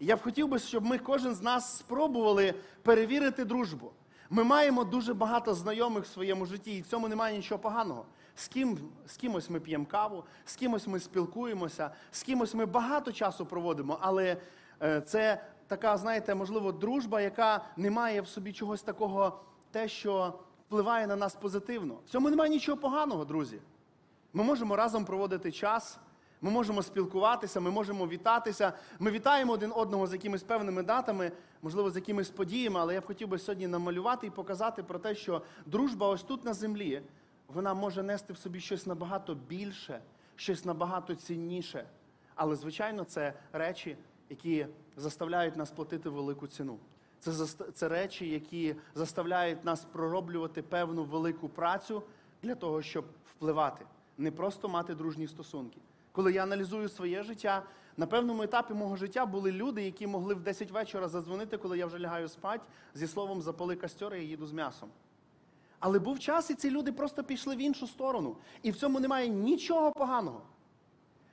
Я 0.00 0.16
б 0.16 0.22
хотів 0.22 0.48
би, 0.48 0.58
щоб 0.58 0.84
ми 0.84 0.98
кожен 0.98 1.34
з 1.34 1.42
нас 1.42 1.78
спробували 1.78 2.54
перевірити 2.82 3.44
дружбу. 3.44 3.90
Ми 4.30 4.44
маємо 4.44 4.84
дуже 4.84 5.14
багато 5.14 5.54
знайомих 5.54 6.04
в 6.04 6.12
своєму 6.12 6.46
житті, 6.46 6.76
і 6.76 6.80
в 6.80 6.86
цьому 6.86 7.08
немає 7.08 7.36
нічого 7.36 7.58
поганого. 7.58 8.04
З 8.36 8.48
ким, 8.48 8.78
з 9.06 9.16
кимось 9.16 9.50
ми 9.50 9.60
п'ємо 9.60 9.86
каву, 9.86 10.24
з 10.44 10.56
кимось 10.56 10.86
ми 10.86 11.00
спілкуємося, 11.00 11.90
з 12.10 12.22
кимось 12.22 12.54
ми 12.54 12.66
багато 12.66 13.12
часу 13.12 13.46
проводимо, 13.46 13.98
але 14.00 14.36
е, 14.82 15.00
це 15.00 15.42
така, 15.66 15.96
знаєте, 15.96 16.34
можливо, 16.34 16.72
дружба, 16.72 17.20
яка 17.20 17.64
не 17.76 17.90
має 17.90 18.20
в 18.20 18.28
собі 18.28 18.52
чогось 18.52 18.82
такого, 18.82 19.40
те, 19.70 19.88
що 19.88 20.34
впливає 20.66 21.06
на 21.06 21.16
нас 21.16 21.34
позитивно. 21.34 21.94
В 22.06 22.10
цьому 22.10 22.30
немає 22.30 22.50
нічого 22.50 22.78
поганого, 22.78 23.24
друзі. 23.24 23.60
Ми 24.32 24.44
можемо 24.44 24.76
разом 24.76 25.04
проводити 25.04 25.52
час, 25.52 25.98
ми 26.40 26.50
можемо 26.50 26.82
спілкуватися, 26.82 27.60
ми 27.60 27.70
можемо 27.70 28.06
вітатися. 28.06 28.72
Ми 28.98 29.10
вітаємо 29.10 29.52
один 29.52 29.72
одного 29.74 30.06
з 30.06 30.12
якимись 30.12 30.42
певними 30.42 30.82
датами, 30.82 31.32
можливо, 31.62 31.90
з 31.90 31.96
якимись 31.96 32.30
подіями, 32.30 32.80
але 32.80 32.94
я 32.94 33.00
б 33.00 33.06
хотів 33.06 33.28
би 33.28 33.38
сьогодні 33.38 33.66
намалювати 33.66 34.26
і 34.26 34.30
показати 34.30 34.82
про 34.82 34.98
те, 34.98 35.14
що 35.14 35.42
дружба 35.66 36.08
ось 36.08 36.22
тут 36.22 36.44
на 36.44 36.54
землі, 36.54 37.02
вона 37.48 37.74
може 37.74 38.02
нести 38.02 38.32
в 38.32 38.38
собі 38.38 38.60
щось 38.60 38.86
набагато 38.86 39.34
більше, 39.34 40.00
щось 40.36 40.64
набагато 40.64 41.14
цінніше. 41.14 41.86
Але, 42.34 42.56
звичайно, 42.56 43.04
це 43.04 43.34
речі, 43.52 43.96
які 44.30 44.66
заставляють 44.96 45.56
нас 45.56 45.70
платити 45.70 46.08
велику 46.08 46.46
ціну. 46.46 46.78
Це, 47.20 47.46
це 47.72 47.88
речі, 47.88 48.28
які 48.28 48.74
заставляють 48.94 49.64
нас 49.64 49.84
пророблювати 49.84 50.62
певну 50.62 51.04
велику 51.04 51.48
працю 51.48 52.02
для 52.42 52.54
того, 52.54 52.82
щоб 52.82 53.04
впливати, 53.30 53.86
не 54.18 54.30
просто 54.30 54.68
мати 54.68 54.94
дружні 54.94 55.28
стосунки. 55.28 55.80
Коли 56.12 56.32
я 56.32 56.42
аналізую 56.42 56.88
своє 56.88 57.22
життя, 57.22 57.62
на 57.96 58.06
певному 58.06 58.42
етапі 58.42 58.74
мого 58.74 58.96
життя 58.96 59.26
були 59.26 59.52
люди, 59.52 59.82
які 59.82 60.06
могли 60.06 60.34
в 60.34 60.40
10 60.40 60.70
вечора 60.70 61.08
задзвонити, 61.08 61.56
коли 61.56 61.78
я 61.78 61.86
вже 61.86 61.98
лягаю 61.98 62.28
спати, 62.28 62.64
зі 62.94 63.06
словом 63.06 63.42
запали 63.42 63.76
костер 63.76 64.14
і 64.14 64.26
їду 64.26 64.46
з 64.46 64.52
м'ясом. 64.52 64.88
Але 65.80 65.98
був 65.98 66.18
час, 66.18 66.50
і 66.50 66.54
ці 66.54 66.70
люди 66.70 66.92
просто 66.92 67.24
пішли 67.24 67.56
в 67.56 67.58
іншу 67.58 67.86
сторону. 67.86 68.36
І 68.62 68.70
в 68.70 68.76
цьому 68.76 69.00
немає 69.00 69.28
нічого 69.28 69.92
поганого. 69.92 70.42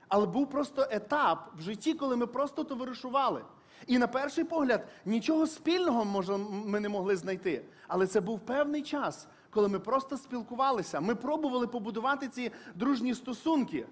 Але 0.08 0.26
був 0.26 0.50
просто 0.50 0.86
етап 0.90 1.50
в 1.58 1.62
житті, 1.62 1.94
коли 1.94 2.16
ми 2.16 2.26
просто 2.26 2.64
товаришували. 2.64 3.44
І 3.86 3.98
на 3.98 4.06
перший 4.06 4.44
погляд 4.44 4.88
нічого 5.04 5.46
спільного 5.46 6.04
може, 6.04 6.36
ми 6.36 6.80
не 6.80 6.88
могли 6.88 7.16
знайти. 7.16 7.64
Але 7.88 8.06
це 8.06 8.20
був 8.20 8.40
певний 8.40 8.82
час, 8.82 9.26
коли 9.50 9.68
ми 9.68 9.78
просто 9.78 10.16
спілкувалися. 10.16 11.00
Ми 11.00 11.14
пробували 11.14 11.66
побудувати 11.66 12.28
ці 12.28 12.52
дружні 12.74 13.14
стосунки. 13.14 13.86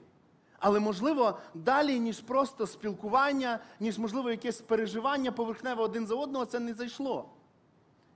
Але, 0.58 0.80
можливо, 0.80 1.38
далі, 1.54 2.00
ніж 2.00 2.20
просто 2.20 2.66
спілкування, 2.66 3.58
ніж, 3.80 3.98
можливо, 3.98 4.30
якесь 4.30 4.60
переживання 4.60 5.32
поверхневе 5.32 5.82
один 5.82 6.06
за 6.06 6.14
одного, 6.14 6.44
це 6.44 6.60
не 6.60 6.74
зайшло. 6.74 7.28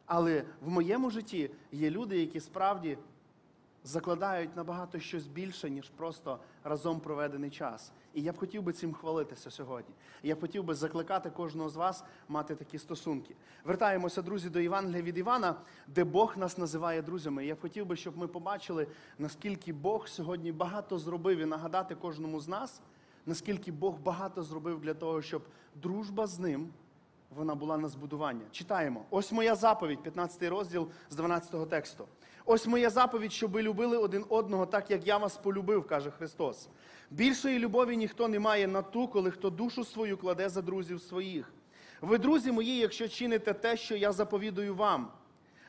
Але 0.06 0.44
в 0.60 0.70
моєму 0.70 1.10
житті 1.10 1.50
є 1.72 1.90
люди, 1.90 2.20
які 2.20 2.40
справді 2.40 2.98
закладають 3.86 4.56
набагато 4.56 4.98
щось 5.00 5.26
більше, 5.26 5.70
ніж 5.70 5.88
просто 5.96 6.38
разом 6.64 7.00
проведений 7.00 7.50
час. 7.50 7.92
І 8.14 8.22
я 8.22 8.32
б 8.32 8.38
хотів 8.38 8.62
би 8.62 8.72
цим 8.72 8.92
хвалитися 8.92 9.50
сьогодні. 9.50 9.94
Я 10.22 10.34
б 10.34 10.40
хотів 10.40 10.64
би 10.64 10.74
закликати 10.74 11.30
кожного 11.30 11.68
з 11.68 11.76
вас 11.76 12.04
мати 12.28 12.54
такі 12.54 12.78
стосунки. 12.78 13.34
Вертаємося, 13.64 14.22
друзі, 14.22 14.50
до 14.50 14.60
Євангелія 14.60 15.02
від 15.02 15.18
Івана, 15.18 15.54
де 15.86 16.04
Бог 16.04 16.38
нас 16.38 16.58
називає 16.58 17.02
друзями. 17.02 17.46
Я 17.46 17.54
б 17.54 17.60
хотів 17.60 17.86
би, 17.86 17.96
щоб 17.96 18.18
ми 18.18 18.26
побачили, 18.26 18.86
наскільки 19.18 19.72
Бог 19.72 20.08
сьогодні 20.08 20.52
багато 20.52 20.98
зробив 20.98 21.38
і 21.38 21.44
нагадати 21.44 21.94
кожному 21.94 22.40
з 22.40 22.48
нас, 22.48 22.80
наскільки 23.26 23.72
Бог 23.72 23.98
багато 23.98 24.42
зробив 24.42 24.80
для 24.80 24.94
того, 24.94 25.22
щоб 25.22 25.42
дружба 25.74 26.26
з 26.26 26.38
ним 26.38 26.70
вона 27.30 27.54
була 27.54 27.78
на 27.78 27.88
збудування. 27.88 28.44
Читаємо. 28.52 29.04
Ось 29.10 29.32
моя 29.32 29.54
заповідь, 29.54 30.02
15 30.02 30.42
розділ 30.42 30.88
з 31.10 31.16
12 31.16 31.68
тексту. 31.68 32.08
Ось 32.44 32.66
моя 32.66 32.90
заповідь, 32.90 33.32
щоб 33.32 33.50
ви 33.50 33.62
любили 33.62 33.96
один 33.96 34.24
одного, 34.28 34.66
так 34.66 34.90
як 34.90 35.06
я 35.06 35.16
вас 35.16 35.36
полюбив, 35.36 35.86
каже 35.86 36.10
Христос. 36.10 36.68
Більшої 37.10 37.58
любові 37.58 37.96
ніхто 37.96 38.28
не 38.28 38.38
має 38.38 38.66
на 38.66 38.82
ту, 38.82 39.08
коли 39.08 39.30
хто 39.30 39.50
душу 39.50 39.84
свою 39.84 40.18
кладе 40.18 40.48
за 40.48 40.62
друзів 40.62 41.00
своїх. 41.00 41.52
Ви, 42.00 42.18
друзі 42.18 42.52
мої, 42.52 42.76
якщо 42.76 43.08
чините 43.08 43.52
те, 43.52 43.76
що 43.76 43.96
я 43.96 44.12
заповідую 44.12 44.74
вам. 44.74 45.08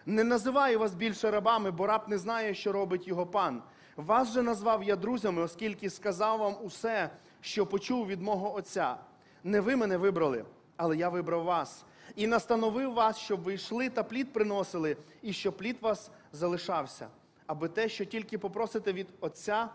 Не 0.06 0.24
називаю 0.24 0.80
вас 0.80 0.96
більше 0.96 1.32
рабами, 1.32 1.72
бо 1.72 1.88
раб 1.88 2.02
не 2.08 2.18
знає, 2.18 2.54
що 2.54 2.72
робить 2.72 3.08
його 3.08 3.26
пан. 3.26 3.64
Вас 3.96 4.34
же 4.34 4.42
назвав 4.42 4.84
я 4.84 4.96
друзями, 4.96 5.42
оскільки 5.42 5.90
сказав 5.90 6.40
вам 6.40 6.56
усе, 6.64 7.10
що 7.42 7.66
почув 7.66 8.08
від 8.08 8.22
мого 8.22 8.56
Отця. 8.56 8.98
Не 9.44 9.62
ви 9.62 9.76
мене 9.76 9.98
вибрали, 9.98 10.46
але 10.78 10.98
я 10.98 11.10
вибрав 11.10 11.44
вас. 11.44 11.86
І 12.16 12.28
настановив 12.28 12.94
вас, 12.94 13.18
щоб 13.18 13.44
ви 13.44 13.54
йшли 13.54 13.90
та 13.90 14.04
плід 14.04 14.34
приносили, 14.34 14.98
і 15.22 15.34
щоб 15.34 15.58
плід 15.58 15.78
вас 15.82 16.12
залишався. 16.32 17.08
Аби 17.48 17.68
те, 17.70 17.90
що 17.90 18.06
тільки 18.06 18.38
попросите 18.38 18.94
від 18.94 19.08
Отця 19.20 19.70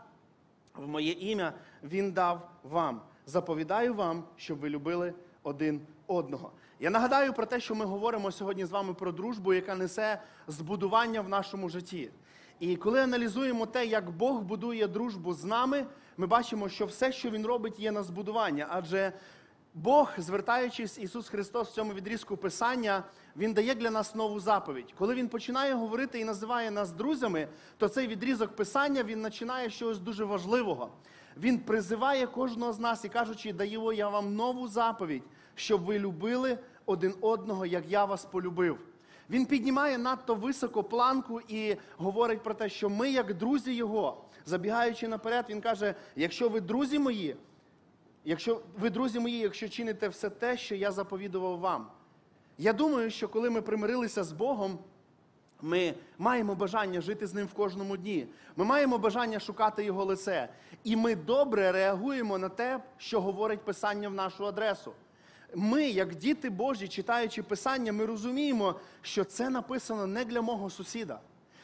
в 0.74 0.88
моє 0.88 1.12
ім'я, 1.12 1.52
Він 1.82 2.12
дав 2.12 2.50
вам. 2.62 3.00
Заповідаю 3.26 3.94
вам, 3.94 4.24
щоб 4.36 4.58
ви 4.58 4.68
любили 4.68 5.14
один 5.42 5.80
одного. 6.06 6.52
Я 6.80 6.90
нагадаю 6.90 7.32
про 7.32 7.46
те, 7.46 7.60
що 7.60 7.74
ми 7.74 7.84
говоримо 7.84 8.32
сьогодні 8.32 8.64
з 8.64 8.70
вами 8.70 8.94
про 8.94 9.12
дружбу, 9.12 9.54
яка 9.54 9.74
несе 9.74 10.22
збудування 10.46 11.20
в 11.20 11.28
нашому 11.28 11.68
житті. 11.68 12.10
І 12.60 12.76
коли 12.76 13.00
аналізуємо 13.00 13.66
те, 13.66 13.86
як 13.86 14.10
Бог 14.10 14.40
будує 14.40 14.88
дружбу 14.88 15.34
з 15.34 15.44
нами, 15.44 15.86
ми 16.16 16.26
бачимо, 16.26 16.68
що 16.68 16.86
все, 16.86 17.12
що 17.12 17.30
Він 17.30 17.46
робить, 17.46 17.80
є 17.80 17.92
на 17.92 18.02
збудування. 18.02 18.66
Адже 18.70 19.12
Бог, 19.74 20.10
звертаючись 20.18 20.98
Ісус 20.98 21.28
Христос 21.28 21.68
в 21.68 21.72
цьому 21.72 21.92
відрізку 21.92 22.36
Писання, 22.36 23.04
Він 23.36 23.52
дає 23.52 23.74
для 23.74 23.90
нас 23.90 24.14
нову 24.14 24.40
заповідь. 24.40 24.94
Коли 24.98 25.14
Він 25.14 25.28
починає 25.28 25.74
говорити 25.74 26.20
і 26.20 26.24
називає 26.24 26.70
нас 26.70 26.90
друзями, 26.90 27.48
то 27.78 27.88
цей 27.88 28.06
відрізок 28.06 28.56
Писання 28.56 29.02
він 29.02 29.22
починає 29.22 29.70
чогось 29.70 29.98
дуже 29.98 30.24
важливого. 30.24 30.90
Він 31.36 31.58
призиває 31.58 32.26
кожного 32.26 32.72
з 32.72 32.78
нас 32.78 33.04
і 33.04 33.08
кажучи, 33.08 33.52
даю 33.52 33.92
я 33.92 34.08
вам 34.08 34.36
нову 34.36 34.68
заповідь, 34.68 35.22
щоб 35.54 35.84
ви 35.84 35.98
любили 35.98 36.58
один 36.86 37.14
одного, 37.20 37.66
як 37.66 37.84
я 37.88 38.04
вас 38.04 38.24
полюбив. 38.24 38.78
Він 39.30 39.46
піднімає 39.46 39.98
надто 39.98 40.34
високо 40.34 40.84
планку 40.84 41.40
і 41.48 41.76
говорить 41.96 42.42
про 42.42 42.54
те, 42.54 42.68
що 42.68 42.90
ми, 42.90 43.10
як 43.10 43.34
друзі 43.34 43.74
Його, 43.74 44.24
забігаючи 44.44 45.08
наперед, 45.08 45.46
він 45.48 45.60
каже: 45.60 45.94
якщо 46.16 46.48
ви 46.48 46.60
друзі 46.60 46.98
мої, 46.98 47.36
якщо 48.24 48.60
ви 48.78 48.90
друзі 48.90 49.20
мої, 49.20 49.38
якщо 49.38 49.68
чините 49.68 50.08
все 50.08 50.30
те, 50.30 50.56
що 50.56 50.74
я 50.74 50.92
заповідував 50.92 51.58
вам. 51.58 51.86
Я 52.58 52.72
думаю, 52.72 53.10
що 53.10 53.28
коли 53.28 53.50
ми 53.50 53.62
примирилися 53.62 54.24
з 54.24 54.32
Богом, 54.32 54.78
ми 55.62 55.94
маємо 56.18 56.54
бажання 56.54 57.00
жити 57.00 57.26
з 57.26 57.34
ним 57.34 57.46
в 57.46 57.54
кожному 57.54 57.96
дні. 57.96 58.26
Ми 58.56 58.64
маємо 58.64 58.98
бажання 58.98 59.40
шукати 59.40 59.84
його 59.84 60.04
лице. 60.04 60.48
І 60.84 60.96
ми 60.96 61.16
добре 61.16 61.72
реагуємо 61.72 62.38
на 62.38 62.48
те, 62.48 62.80
що 62.98 63.20
говорить 63.20 63.60
Писання 63.60 64.08
в 64.08 64.14
нашу 64.14 64.46
адресу. 64.46 64.92
Ми, 65.54 65.84
як 65.88 66.14
діти 66.14 66.50
Божі, 66.50 66.88
читаючи 66.88 67.42
Писання, 67.42 67.92
ми 67.92 68.06
розуміємо, 68.06 68.80
що 69.02 69.24
це 69.24 69.50
написано 69.50 70.06
не 70.06 70.24
для 70.24 70.42
мого 70.42 70.70
сусіда. 70.70 71.20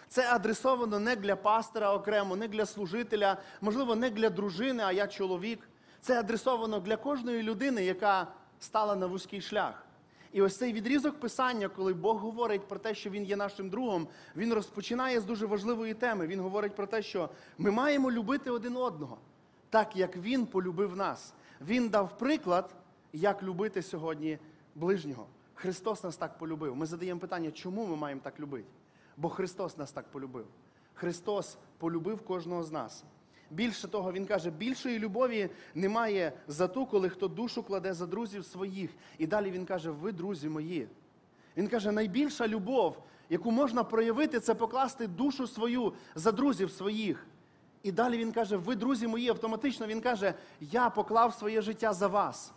Це 0.09 0.33
адресовано 0.33 0.99
не 0.99 1.17
для 1.17 1.37
пастора 1.37 1.95
окремо, 1.95 2.37
не 2.37 2.49
для 2.49 2.67
служителя, 2.67 3.37
можливо, 3.61 3.97
не 3.97 4.11
для 4.11 4.31
дружини, 4.31 4.83
а 4.87 4.93
я 4.93 5.07
чоловік. 5.07 5.69
Це 6.01 6.21
адресовано 6.21 6.81
для 6.81 6.97
кожної 6.97 7.43
людини, 7.43 7.85
яка 7.85 8.27
стала 8.61 8.97
на 8.97 9.07
вузький 9.07 9.41
шлях. 9.41 9.85
І 10.33 10.43
ось 10.43 10.57
цей 10.57 10.73
відрізок 10.73 11.21
писання, 11.21 11.69
коли 11.69 11.95
Бог 11.95 12.17
говорить 12.17 12.69
про 12.69 12.79
те, 12.79 12.95
що 12.95 13.11
Він 13.11 13.25
є 13.25 13.37
нашим 13.37 13.71
другом, 13.71 14.09
він 14.37 14.53
розпочинає 14.53 15.21
з 15.21 15.25
дуже 15.25 15.47
важливої 15.47 15.95
теми. 15.95 16.27
Він 16.27 16.41
говорить 16.41 16.75
про 16.75 16.87
те, 16.87 17.03
що 17.03 17.31
ми 17.59 17.71
маємо 17.71 18.11
любити 18.11 18.51
один 18.51 18.77
одного, 18.77 19.19
так 19.71 19.97
як 19.97 20.17
Він 20.17 20.47
полюбив 20.47 20.97
нас. 20.97 21.35
Він 21.61 21.89
дав 21.89 22.19
приклад, 22.19 22.75
як 23.13 23.43
любити 23.43 23.83
сьогодні 23.83 24.39
ближнього. 24.75 25.27
Христос 25.55 26.05
нас 26.05 26.17
так 26.17 26.39
полюбив. 26.39 26.77
Ми 26.77 26.87
задаємо 26.87 27.21
питання, 27.21 27.51
чому 27.51 27.87
ми 27.87 27.97
маємо 27.97 28.21
так 28.25 28.41
любити? 28.41 28.69
Бо 29.17 29.29
Христос 29.29 29.79
нас 29.79 29.93
так 29.93 30.09
полюбив. 30.09 30.47
Христос 30.95 31.59
полюбив 31.79 32.25
кожного 32.25 32.63
з 32.63 32.73
нас. 32.73 33.05
Більше 33.51 33.89
того, 33.89 34.13
він 34.13 34.27
каже, 34.27 34.51
більшої 34.51 34.99
любові 34.99 35.51
немає 35.75 36.33
за 36.49 36.69
ту, 36.69 36.87
коли 36.87 37.09
хто 37.09 37.29
душу 37.29 37.63
кладе 37.63 37.95
за 37.95 38.07
друзів 38.07 38.45
своїх. 38.45 38.91
І 39.19 39.27
далі 39.27 39.51
він 39.51 39.65
каже, 39.65 39.91
ви 39.91 40.13
друзі 40.13 40.49
мої. 40.49 40.89
Він 41.57 41.69
каже, 41.69 41.93
найбільша 41.93 42.49
любов, 42.49 42.97
яку 43.31 43.51
можна 43.51 43.85
проявити, 43.85 44.41
це 44.41 44.55
покласти 44.55 45.07
душу 45.07 45.47
свою 45.47 45.93
за 46.15 46.33
друзів 46.33 46.71
своїх. 46.71 47.27
І 47.83 47.93
далі 47.93 48.19
він 48.19 48.33
каже, 48.33 48.57
ви 48.57 48.77
друзі 48.77 49.07
мої, 49.07 49.29
автоматично 49.29 49.87
він 49.87 50.01
каже, 50.01 50.35
я 50.61 50.91
поклав 50.91 51.35
своє 51.35 51.63
життя 51.63 51.93
за 51.93 52.07
вас. 52.07 52.53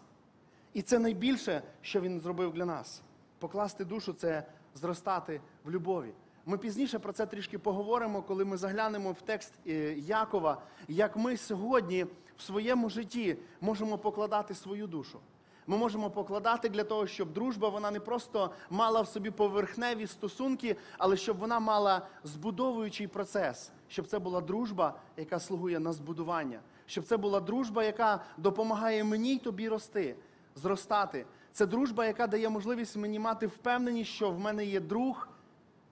І 0.73 0.81
це 0.81 0.99
найбільше, 0.99 1.61
що 1.81 2.01
він 2.01 2.19
зробив 2.19 2.53
для 2.53 2.65
нас. 2.65 3.01
Покласти 3.39 3.85
душу 3.85 4.13
це 4.13 4.43
зростати 4.75 5.41
в 5.63 5.71
любові. 5.71 6.13
Ми 6.45 6.57
пізніше 6.57 6.99
про 6.99 7.13
це 7.13 7.25
трішки 7.25 7.59
поговоримо, 7.59 8.21
коли 8.21 8.45
ми 8.45 8.57
заглянемо 8.57 9.11
в 9.11 9.21
текст 9.21 9.53
е, 9.67 9.71
Якова, 9.97 10.61
як 10.87 11.17
ми 11.17 11.37
сьогодні 11.37 12.05
в 12.37 12.41
своєму 12.41 12.89
житті 12.89 13.37
можемо 13.61 13.97
покладати 13.97 14.55
свою 14.55 14.87
душу. 14.87 15.19
Ми 15.67 15.77
можемо 15.77 16.09
покладати 16.09 16.69
для 16.69 16.83
того, 16.83 17.07
щоб 17.07 17.33
дружба 17.33 17.69
вона 17.69 17.91
не 17.91 17.99
просто 17.99 18.51
мала 18.69 19.01
в 19.01 19.07
собі 19.07 19.31
поверхневі 19.31 20.07
стосунки, 20.07 20.75
але 20.97 21.17
щоб 21.17 21.37
вона 21.37 21.59
мала 21.59 22.07
збудовуючий 22.23 23.07
процес, 23.07 23.71
щоб 23.87 24.07
це 24.07 24.19
була 24.19 24.41
дружба, 24.41 24.93
яка 25.17 25.39
слугує 25.39 25.79
на 25.79 25.93
збудування, 25.93 26.59
щоб 26.85 27.03
це 27.03 27.17
була 27.17 27.39
дружба, 27.39 27.83
яка 27.83 28.23
допомагає 28.37 29.03
мені 29.03 29.33
й 29.33 29.39
тобі 29.39 29.69
рости, 29.69 30.15
зростати. 30.55 31.25
Це 31.51 31.65
дружба, 31.65 32.05
яка 32.05 32.27
дає 32.27 32.49
можливість 32.49 32.97
мені 32.97 33.19
мати 33.19 33.47
впевненість, 33.47 34.11
що 34.11 34.31
в 34.31 34.39
мене 34.39 34.65
є 34.65 34.79
друг, 34.79 35.27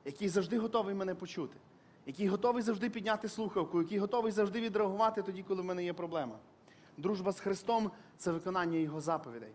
який 0.10 0.30
завжди 0.30 0.58
готовий 0.58 0.96
мене 0.96 1.16
почути, 1.16 1.58
який 2.06 2.28
готовий 2.28 2.63
завжди 2.63 2.89
підняти 2.89 3.30
слухавку, 3.30 3.82
який 3.82 4.00
готовий 4.00 4.32
завжди 4.32 4.62
відреагувати 4.62 5.22
тоді, 5.22 5.44
коли 5.44 5.62
в 5.62 5.66
мене 5.66 5.84
є 5.84 5.94
проблема. 5.94 6.36
Дружба 6.98 7.32
з 7.32 7.39
Христом 7.39 7.92
це 8.18 8.32
виконання 8.32 8.78
Його 8.78 9.01
заповідей. 9.01 9.51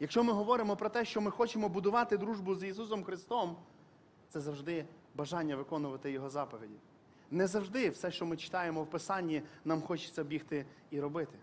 Якщо 0.00 0.24
ми 0.24 0.32
говоримо 0.32 0.76
про 0.76 0.88
те, 0.88 1.04
що 1.04 1.20
ми 1.20 1.30
хочемо 1.30 1.68
будувати 1.68 2.16
дружбу 2.16 2.54
з 2.54 2.64
Ісусом 2.64 3.04
Христом, 3.04 3.56
це 4.28 4.40
завжди 4.40 4.84
бажання 5.14 5.56
виконувати 5.56 6.12
Його 6.12 6.30
заповіді. 6.30 6.76
Не 7.30 7.46
завжди 7.46 7.90
все, 7.90 8.10
що 8.10 8.26
ми 8.26 8.36
читаємо 8.36 8.82
в 8.82 8.86
Писанні, 8.86 9.42
нам 9.64 9.82
хочеться 9.82 10.24
бігти 10.24 10.66
і 10.90 11.00
робити. 11.00 11.38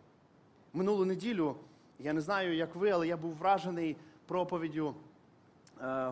Минулу 0.73 1.05
неділю, 1.05 1.55
я 1.99 2.13
не 2.13 2.21
знаю, 2.21 2.55
як 2.55 2.75
ви, 2.75 2.89
але 2.89 3.07
я 3.07 3.17
був 3.17 3.33
вражений 3.33 3.97
проповіддю 4.25 4.95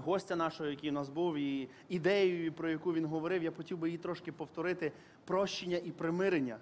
гостя 0.06 0.36
нашого, 0.36 0.70
який 0.70 0.90
у 0.90 0.94
нас 0.94 1.10
був, 1.10 1.36
і 1.36 1.70
ідеєю, 1.90 2.54
про 2.54 2.70
яку 2.70 2.94
він 2.94 3.06
говорив, 3.06 3.44
я 3.44 3.52
хотів 3.52 3.78
би 3.78 3.88
її 3.88 3.98
трошки 3.98 4.32
повторити: 4.32 4.92
прощення 5.26 5.78
і 5.78 5.92
примирення. 5.92 6.58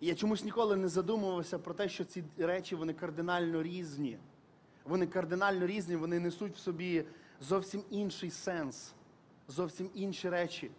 І 0.00 0.06
я 0.06 0.14
чомусь 0.14 0.44
ніколи 0.44 0.76
не 0.76 0.88
задумувався 0.88 1.58
про 1.58 1.74
те, 1.74 1.88
що 1.88 2.04
ці 2.04 2.24
речі 2.38 2.76
вони 2.76 2.92
кардинально 2.92 3.62
різні. 3.62 4.18
Вони 4.84 5.06
кардинально 5.06 5.66
різні, 5.66 5.96
вони 5.96 6.20
несуть 6.20 6.54
в 6.54 6.58
собі 6.58 7.04
зовсім 7.40 7.82
інший 7.90 8.30
сенс, 8.30 8.92
зовсім 9.48 9.90
інші 9.94 10.28
речі. 10.28 10.70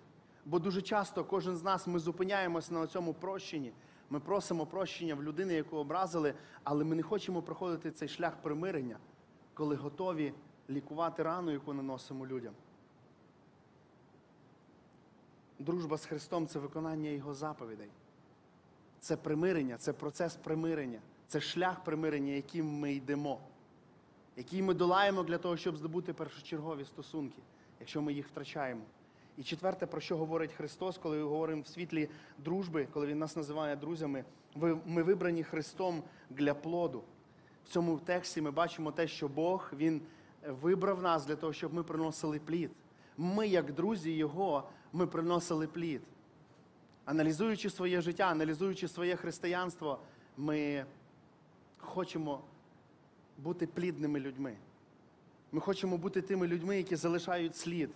Бо 0.45 0.59
дуже 0.59 0.81
часто 0.81 1.23
кожен 1.23 1.57
з 1.57 1.63
нас 1.63 1.87
ми 1.87 1.99
зупиняємося 1.99 2.73
на 2.73 2.87
цьому 2.87 3.13
прощенні. 3.13 3.71
Ми 4.09 4.19
просимо 4.19 4.65
прощення 4.65 5.15
в 5.15 5.23
людини, 5.23 5.53
яку 5.53 5.77
образили, 5.77 6.33
але 6.63 6.83
ми 6.83 6.95
не 6.95 7.03
хочемо 7.03 7.41
проходити 7.41 7.91
цей 7.91 8.07
шлях 8.07 8.41
примирення, 8.41 8.97
коли 9.53 9.75
готові 9.75 10.33
лікувати 10.69 11.23
рану, 11.23 11.51
яку 11.51 11.73
наносимо 11.73 12.27
людям. 12.27 12.53
Дружба 15.59 15.97
з 15.97 16.05
Христом 16.05 16.47
це 16.47 16.59
виконання 16.59 17.09
Його 17.09 17.33
заповідей. 17.33 17.89
Це 18.99 19.17
примирення, 19.17 19.77
це 19.77 19.93
процес 19.93 20.35
примирення, 20.35 20.99
це 21.27 21.41
шлях 21.41 21.83
примирення, 21.83 22.33
яким 22.33 22.79
ми 22.79 22.93
йдемо, 22.93 23.39
який 24.37 24.61
ми 24.61 24.73
долаємо 24.73 25.23
для 25.23 25.37
того, 25.37 25.57
щоб 25.57 25.77
здобути 25.77 26.13
першочергові 26.13 26.85
стосунки, 26.85 27.41
якщо 27.79 28.01
ми 28.01 28.13
їх 28.13 28.27
втрачаємо. 28.27 28.81
І 29.37 29.43
четверте, 29.43 29.85
про 29.85 30.01
що 30.01 30.17
говорить 30.17 30.53
Христос, 30.53 30.97
коли 30.97 31.17
ми 31.17 31.23
говоримо 31.23 31.61
в 31.61 31.67
світлі 31.67 32.09
дружби, 32.37 32.87
коли 32.93 33.07
Він 33.07 33.19
нас 33.19 33.35
називає 33.35 33.75
друзями, 33.75 34.23
ми 34.85 35.03
вибрані 35.03 35.43
Христом 35.43 36.03
для 36.29 36.53
плоду. 36.53 37.03
В 37.65 37.69
цьому 37.69 37.97
тексті 37.97 38.41
ми 38.41 38.51
бачимо 38.51 38.91
те, 38.91 39.07
що 39.07 39.27
Бог 39.27 39.71
Він 39.73 40.01
вибрав 40.47 41.01
нас 41.01 41.25
для 41.25 41.35
того, 41.35 41.53
щоб 41.53 41.73
ми 41.73 41.83
приносили 41.83 42.39
плід. 42.39 42.71
Ми, 43.17 43.47
як 43.47 43.73
друзі 43.73 44.11
Його, 44.11 44.69
ми 44.93 45.07
приносили 45.07 45.67
плід. 45.67 46.01
Аналізуючи 47.05 47.69
своє 47.69 48.01
життя, 48.01 48.23
аналізуючи 48.23 48.87
своє 48.87 49.15
християнство, 49.15 49.99
ми 50.37 50.85
хочемо 51.77 52.41
бути 53.37 53.67
плідними 53.67 54.19
людьми. 54.19 54.57
Ми 55.51 55.61
хочемо 55.61 55.97
бути 55.97 56.21
тими 56.21 56.47
людьми, 56.47 56.77
які 56.77 56.95
залишають 56.95 57.55
слід. 57.55 57.89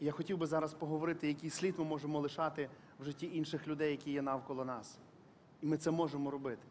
І 0.00 0.04
я 0.04 0.12
хотів 0.12 0.38
би 0.38 0.46
зараз 0.46 0.74
поговорити, 0.74 1.28
який 1.28 1.50
слід 1.50 1.74
ми 1.78 1.84
можемо 1.84 2.20
лишати 2.20 2.68
в 3.00 3.04
житті 3.04 3.30
інших 3.34 3.68
людей, 3.68 3.90
які 3.90 4.10
є 4.10 4.22
навколо 4.22 4.64
нас. 4.64 4.98
І 5.62 5.66
ми 5.66 5.76
це 5.76 5.90
можемо 5.90 6.30
робити. 6.30 6.62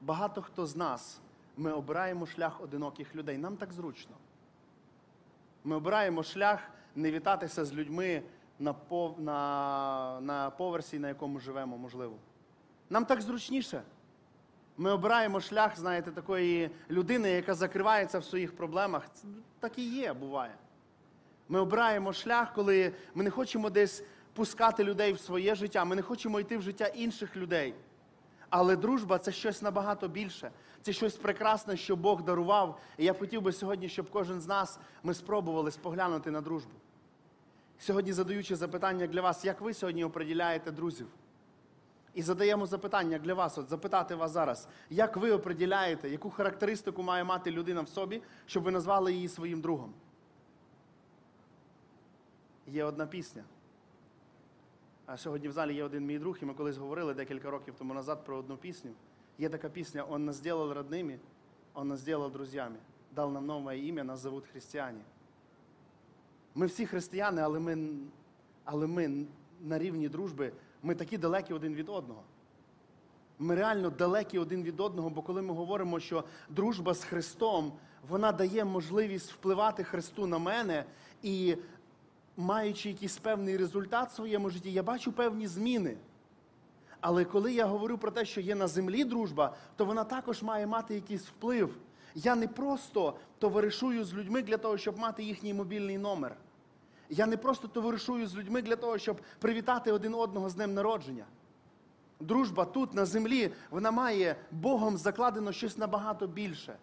Багато 0.00 0.42
хто 0.42 0.66
з 0.66 0.76
нас 0.76 1.20
ми 1.56 1.72
обираємо 1.72 2.26
шлях 2.26 2.60
одиноких 2.60 3.16
людей. 3.16 3.38
Нам 3.38 3.56
так 3.56 3.72
зручно. 3.72 4.16
Ми 5.64 5.76
обираємо 5.76 6.22
шлях 6.22 6.60
не 6.96 7.10
вітатися 7.10 7.64
з 7.64 7.72
людьми 7.72 8.22
на, 8.58 8.72
пов... 8.72 9.20
на... 9.20 10.20
на 10.20 10.50
поверсі, 10.50 10.98
на 10.98 11.08
якому 11.08 11.40
живемо, 11.40 11.78
можливо. 11.78 12.16
Нам 12.90 13.04
так 13.04 13.22
зручніше. 13.22 13.82
Ми 14.76 14.90
обираємо 14.90 15.40
шлях, 15.40 15.78
знаєте, 15.78 16.10
такої 16.10 16.70
людини, 16.90 17.30
яка 17.30 17.54
закривається 17.54 18.18
в 18.18 18.24
своїх 18.24 18.56
проблемах. 18.56 19.02
Це 19.12 19.28
так 19.60 19.78
і 19.78 19.94
є, 19.94 20.12
буває. 20.12 20.54
Ми 21.48 21.60
обираємо 21.60 22.12
шлях, 22.12 22.52
коли 22.54 22.92
ми 23.14 23.24
не 23.24 23.30
хочемо 23.30 23.70
десь 23.70 24.04
пускати 24.32 24.84
людей 24.84 25.12
в 25.12 25.20
своє 25.20 25.54
життя, 25.54 25.84
ми 25.84 25.96
не 25.96 26.02
хочемо 26.02 26.40
йти 26.40 26.58
в 26.58 26.62
життя 26.62 26.86
інших 26.86 27.36
людей. 27.36 27.74
Але 28.50 28.76
дружба 28.76 29.18
це 29.18 29.32
щось 29.32 29.62
набагато 29.62 30.08
більше. 30.08 30.50
Це 30.84 30.92
щось 30.92 31.16
прекрасне, 31.16 31.76
що 31.76 31.96
Бог 31.96 32.22
дарував. 32.22 32.80
І 32.98 33.04
я 33.04 33.12
хотів 33.14 33.42
би 33.42 33.52
сьогодні, 33.52 33.88
щоб 33.88 34.10
кожен 34.10 34.40
з 34.40 34.46
нас 34.46 34.78
ми 35.02 35.14
спробували 35.14 35.70
споглянути 35.70 36.30
на 36.30 36.40
дружбу. 36.40 36.72
Сьогодні 37.78 38.12
задаючи 38.12 38.56
запитання 38.56 39.06
для 39.06 39.20
вас, 39.20 39.44
як 39.44 39.60
ви 39.60 39.74
сьогодні 39.74 40.04
оприділяєте 40.04 40.70
друзів? 40.70 41.06
І 42.14 42.22
задаємо 42.22 42.66
запитання 42.66 43.18
для 43.18 43.34
вас, 43.34 43.58
от 43.58 43.68
запитати 43.68 44.14
вас 44.14 44.30
зараз, 44.30 44.68
як 44.90 45.16
ви 45.16 45.30
оприділяєте, 45.30 46.10
яку 46.10 46.30
характеристику 46.30 47.02
має 47.02 47.24
мати 47.24 47.50
людина 47.50 47.80
в 47.80 47.88
собі, 47.88 48.22
щоб 48.46 48.62
ви 48.62 48.70
назвали 48.70 49.12
її 49.12 49.28
своїм 49.28 49.60
другом? 49.60 49.94
Є 52.66 52.84
одна 52.84 53.06
пісня. 53.06 53.44
А 55.06 55.16
сьогодні 55.16 55.48
в 55.48 55.52
залі 55.52 55.74
є 55.74 55.84
один 55.84 56.06
мій 56.06 56.18
друг, 56.18 56.38
і 56.42 56.44
ми 56.44 56.54
колись 56.54 56.76
говорили 56.76 57.14
декілька 57.14 57.50
років 57.50 57.74
тому 57.78 57.94
назад 57.94 58.24
про 58.24 58.36
одну 58.36 58.56
пісню. 58.56 58.90
Є 59.38 59.48
така 59.48 59.68
пісня 59.68 60.04
«Он 60.10 60.24
нас 60.24 60.36
сделал 60.36 60.72
родними, 60.72 61.18
он 61.74 61.88
нас 61.88 62.00
сделал 62.00 62.30
друзьями, 62.30 62.76
дал 63.14 63.30
нам 63.30 63.46
новое 63.46 63.76
ім'я, 63.76 64.04
нас 64.04 64.20
зовут 64.20 64.44
християне». 64.46 65.00
Ми 66.54 66.66
всі 66.66 66.86
християни, 66.86 67.42
але 67.42 67.60
ми, 67.60 67.88
але 68.64 68.86
ми 68.86 69.26
на 69.60 69.78
рівні 69.78 70.08
дружби, 70.08 70.52
ми 70.82 70.94
такі 70.94 71.18
далекі 71.18 71.54
один 71.54 71.74
від 71.74 71.88
одного. 71.88 72.22
Ми 73.38 73.54
реально 73.54 73.90
далекі 73.90 74.38
один 74.38 74.62
від 74.62 74.80
одного, 74.80 75.10
бо 75.10 75.22
коли 75.22 75.42
ми 75.42 75.54
говоримо, 75.54 76.00
що 76.00 76.24
дружба 76.48 76.94
з 76.94 77.04
Христом, 77.04 77.72
вона 78.08 78.32
дає 78.32 78.64
можливість 78.64 79.32
впливати 79.32 79.84
Христу 79.84 80.26
на 80.26 80.38
мене 80.38 80.84
і 81.22 81.56
маючи 82.36 82.88
якийсь 82.88 83.16
певний 83.16 83.56
результат 83.56 84.10
в 84.10 84.14
своєму 84.14 84.50
житті, 84.50 84.72
я 84.72 84.82
бачу 84.82 85.12
певні 85.12 85.46
зміни. 85.46 85.96
Але 87.06 87.24
коли 87.24 87.52
я 87.52 87.66
говорю 87.66 87.98
про 87.98 88.10
те, 88.10 88.24
що 88.24 88.40
є 88.40 88.54
на 88.54 88.66
землі 88.66 89.04
дружба, 89.04 89.54
то 89.76 89.84
вона 89.84 90.04
також 90.04 90.42
має 90.42 90.66
мати 90.66 90.94
якийсь 90.94 91.26
вплив. 91.26 91.76
Я 92.14 92.34
не 92.34 92.48
просто 92.48 93.14
товаришую 93.38 94.04
з 94.04 94.14
людьми 94.14 94.42
для 94.42 94.56
того, 94.56 94.78
щоб 94.78 94.98
мати 94.98 95.22
їхній 95.22 95.54
мобільний 95.54 95.98
номер. 95.98 96.36
Я 97.08 97.26
не 97.26 97.36
просто 97.36 97.68
товаришую 97.68 98.26
з 98.26 98.36
людьми 98.36 98.62
для 98.62 98.76
того, 98.76 98.98
щоб 98.98 99.20
привітати 99.38 99.92
один 99.92 100.14
одного 100.14 100.50
з 100.50 100.54
днем 100.54 100.74
народження. 100.74 101.24
Дружба 102.20 102.64
тут, 102.64 102.94
на 102.94 103.04
землі, 103.06 103.52
вона 103.70 103.90
має 103.90 104.36
Богом 104.50 104.96
закладено 104.96 105.52
щось 105.52 105.78
набагато 105.78 106.26
більше. 106.26 106.76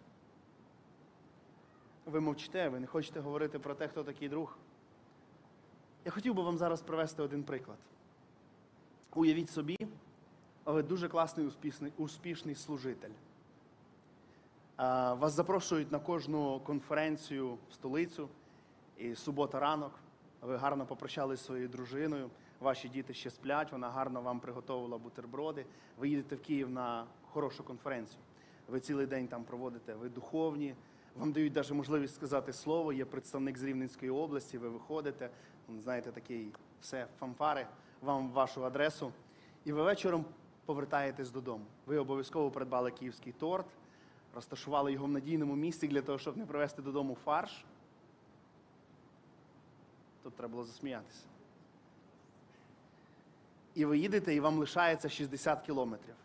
Ви 2.06 2.20
мовчите, 2.20 2.70
ви 2.70 2.80
не 2.80 2.88
хочете 2.88 3.20
говорити 3.20 3.60
про 3.60 3.76
те, 3.76 3.88
хто 3.88 4.04
такий 4.04 4.30
друг. 4.30 4.58
Я 6.06 6.12
хотів 6.12 6.34
би 6.34 6.44
вам 6.44 6.58
зараз 6.58 6.82
привести 6.82 7.22
один 7.22 7.44
приклад. 7.44 7.78
Уявіть 9.16 9.50
собі, 9.50 9.78
ви 10.66 10.84
дуже 10.84 11.08
класний 11.08 11.46
успішний, 11.46 11.94
успішний 11.98 12.56
служитель. 12.56 13.12
Вас 15.18 15.34
запрошують 15.34 15.92
на 15.92 16.00
кожну 16.00 16.60
конференцію 16.60 17.58
в 17.70 17.74
столицю, 17.74 18.30
і 18.98 19.16
субота 19.16 19.60
ранок. 19.60 19.92
Ви 20.42 20.58
гарно 20.58 20.86
попрощалися 20.86 21.42
зі 21.42 21.46
своєю 21.48 21.70
дружиною, 21.70 22.30
ваші 22.60 22.90
діти 22.90 23.14
ще 23.14 23.30
сплять, 23.30 23.72
вона 23.72 23.90
гарно 23.90 24.22
вам 24.22 24.40
приготувала 24.40 24.98
бутерброди. 24.98 25.66
Ви 25.98 26.10
їдете 26.10 26.36
в 26.36 26.42
Київ 26.42 26.70
на 26.70 27.06
хорошу 27.32 27.64
конференцію. 27.64 28.20
Ви 28.68 28.80
цілий 28.80 29.06
день 29.06 29.28
там 29.28 29.44
проводите, 29.44 29.94
ви 29.94 30.10
духовні, 30.10 30.76
вам 31.16 31.32
дають 31.32 31.56
навіть 31.56 31.72
можливість 31.72 32.16
сказати 32.16 32.54
слово, 32.54 32.94
є 32.94 33.06
представник 33.06 33.58
з 33.58 33.64
Рівненської 33.64 34.12
області, 34.12 34.58
ви 34.58 34.70
виходите, 34.70 35.30
знаєте, 35.80 36.12
такий 36.12 36.52
все, 36.82 37.08
фанфари, 37.20 37.68
вам 38.02 38.32
вашу 38.32 38.66
адресу. 38.66 39.12
І 39.66 39.72
ви 39.74 39.84
вечором 39.84 40.26
повертаєтесь 40.66 41.32
додому. 41.32 41.66
Ви 41.86 41.98
обов'язково 41.98 42.52
придбали 42.52 42.92
київський 42.92 43.34
торт, 43.34 43.66
розташували 44.36 44.94
його 44.94 45.06
в 45.06 45.12
надійному 45.12 45.56
місці 45.56 45.88
для 45.88 46.02
того, 46.02 46.18
щоб 46.18 46.38
не 46.38 46.46
привезти 46.46 46.82
додому 46.82 47.18
фарш. 47.26 47.66
Тут 50.24 50.34
треба 50.34 50.52
було 50.52 50.64
засміятися. 50.64 51.26
І 53.76 53.86
ви 53.86 53.98
їдете, 53.98 54.36
і 54.36 54.40
вам 54.40 54.58
лишається 54.58 55.10
60 55.10 55.62
кілометрів. 55.62 56.16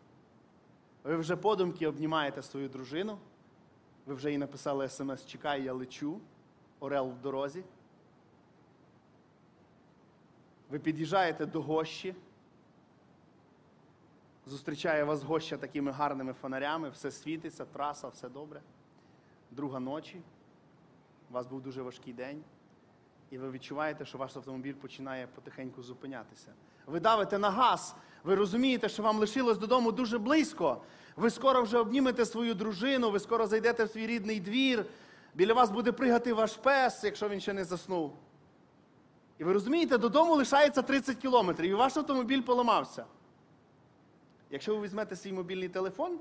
Ви 1.04 1.16
вже 1.16 1.36
подумки 1.36 1.86
обнімаєте 1.86 2.42
свою 2.42 2.68
дружину. 2.68 3.18
Ви 4.06 4.14
вже 4.14 4.30
їй 4.30 4.38
написали 4.38 4.88
смс 4.88 5.26
Чекай, 5.26 5.62
я 5.62 5.72
лечу. 5.72 6.20
Орел 6.80 7.08
в 7.08 7.20
дорозі. 7.20 7.64
Ви 10.70 10.78
під'їжджаєте 10.78 11.46
до 11.46 11.62
гощі. 11.62 12.14
Зустрічає 14.46 15.04
вас 15.04 15.22
гоща 15.22 15.56
такими 15.56 15.90
гарними 15.90 16.32
фонарями, 16.32 16.90
все 16.90 17.10
світиться, 17.10 17.64
траса, 17.64 18.08
все 18.08 18.28
добре. 18.28 18.60
Друга 19.50 19.80
ночі. 19.80 20.20
У 21.30 21.34
вас 21.34 21.46
був 21.46 21.60
дуже 21.60 21.82
важкий 21.82 22.12
день. 22.12 22.44
І 23.30 23.38
ви 23.38 23.50
відчуваєте, 23.50 24.04
що 24.04 24.18
ваш 24.18 24.36
автомобіль 24.36 24.74
починає 24.74 25.26
потихеньку 25.26 25.82
зупинятися. 25.82 26.52
Ви 26.86 27.00
давите 27.00 27.38
на 27.38 27.50
газ, 27.50 27.94
ви 28.24 28.34
розумієте, 28.34 28.88
що 28.88 29.02
вам 29.02 29.18
лишилось 29.18 29.58
додому 29.58 29.92
дуже 29.92 30.18
близько. 30.18 30.82
Ви 31.16 31.30
скоро 31.30 31.62
вже 31.62 31.78
обнімете 31.78 32.26
свою 32.26 32.54
дружину, 32.54 33.10
ви 33.10 33.20
скоро 33.20 33.46
зайдете 33.46 33.84
в 33.84 33.90
свій 33.90 34.06
рідний 34.06 34.40
двір. 34.40 34.86
Біля 35.34 35.54
вас 35.54 35.70
буде 35.70 35.92
пригати 35.92 36.32
ваш 36.32 36.56
пес, 36.56 37.04
якщо 37.04 37.28
він 37.28 37.40
ще 37.40 37.52
не 37.52 37.64
заснув. 37.64 38.12
І 39.38 39.44
ви 39.44 39.52
розумієте, 39.52 39.98
додому 39.98 40.34
лишається 40.34 40.82
30 40.82 41.16
кілометрів, 41.16 41.70
і 41.70 41.74
ваш 41.74 41.96
автомобіль 41.96 42.42
поламався. 42.42 43.04
Якщо 44.50 44.76
ви 44.76 44.82
візьмете 44.82 45.16
свій 45.16 45.32
мобільний 45.32 45.68
телефон, 45.68 46.18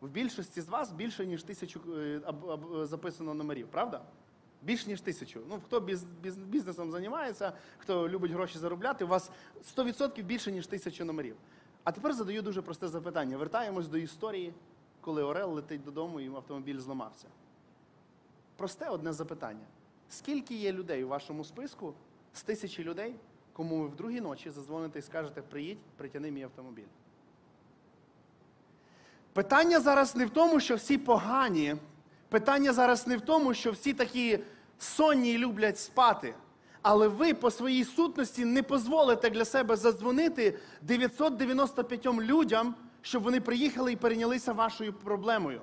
в 0.00 0.08
більшості 0.08 0.60
з 0.60 0.68
вас 0.68 0.92
більше, 0.92 1.26
ніж 1.26 1.42
тисячу 1.42 1.80
е, 1.96 2.20
записано 2.86 3.34
номерів, 3.34 3.68
правда? 3.68 4.02
Більш 4.62 4.86
ніж 4.86 5.00
тисячу. 5.00 5.40
Ну, 5.48 5.60
хто 5.66 5.80
біз, 5.80 6.04
біз, 6.04 6.38
бізнесом 6.38 6.90
займається, 6.90 7.52
хто 7.78 8.08
любить 8.08 8.32
гроші 8.32 8.58
заробляти, 8.58 9.04
у 9.04 9.08
вас 9.08 9.30
100% 9.76 10.22
більше, 10.22 10.52
ніж 10.52 10.66
тисячу 10.66 11.04
номерів. 11.04 11.36
А 11.84 11.92
тепер 11.92 12.14
задаю 12.14 12.42
дуже 12.42 12.62
просте 12.62 12.88
запитання. 12.88 13.36
Вертаємось 13.36 13.88
до 13.88 13.98
історії, 13.98 14.54
коли 15.00 15.22
Орел 15.22 15.52
летить 15.52 15.84
додому 15.84 16.20
і 16.20 16.28
автомобіль 16.28 16.78
зламався. 16.78 17.28
Просте 18.56 18.88
одне 18.88 19.12
запитання. 19.12 19.66
Скільки 20.08 20.54
є 20.54 20.72
людей 20.72 21.04
у 21.04 21.08
вашому 21.08 21.44
списку 21.44 21.94
з 22.32 22.42
тисячі 22.42 22.84
людей, 22.84 23.14
кому 23.52 23.80
ви 23.80 23.86
в 23.86 23.96
другій 23.96 24.20
ночі 24.20 24.50
задзвоните 24.50 24.98
і 24.98 25.02
скажете, 25.02 25.42
приїдь, 25.42 25.78
притяни 25.96 26.30
мій 26.30 26.42
автомобіль? 26.42 26.86
Питання 29.36 29.80
зараз 29.80 30.16
не 30.16 30.26
в 30.26 30.30
тому, 30.30 30.60
що 30.60 30.76
всі 30.76 30.98
погані. 30.98 31.76
Питання 32.28 32.72
зараз 32.72 33.06
не 33.06 33.16
в 33.16 33.20
тому, 33.20 33.54
що 33.54 33.72
всі 33.72 33.92
такі 33.92 34.38
сонні 34.78 35.38
люблять 35.38 35.78
спати. 35.78 36.34
Але 36.82 37.08
ви 37.08 37.34
по 37.34 37.50
своїй 37.50 37.84
сутності 37.84 38.44
не 38.44 38.62
дозволите 38.62 39.30
для 39.30 39.44
себе 39.44 39.76
задзвонити 39.76 40.58
995 40.82 42.06
людям, 42.06 42.74
щоб 43.02 43.22
вони 43.22 43.40
приїхали 43.40 43.92
і 43.92 43.96
перейнялися 43.96 44.52
вашою 44.52 44.92
проблемою. 44.92 45.60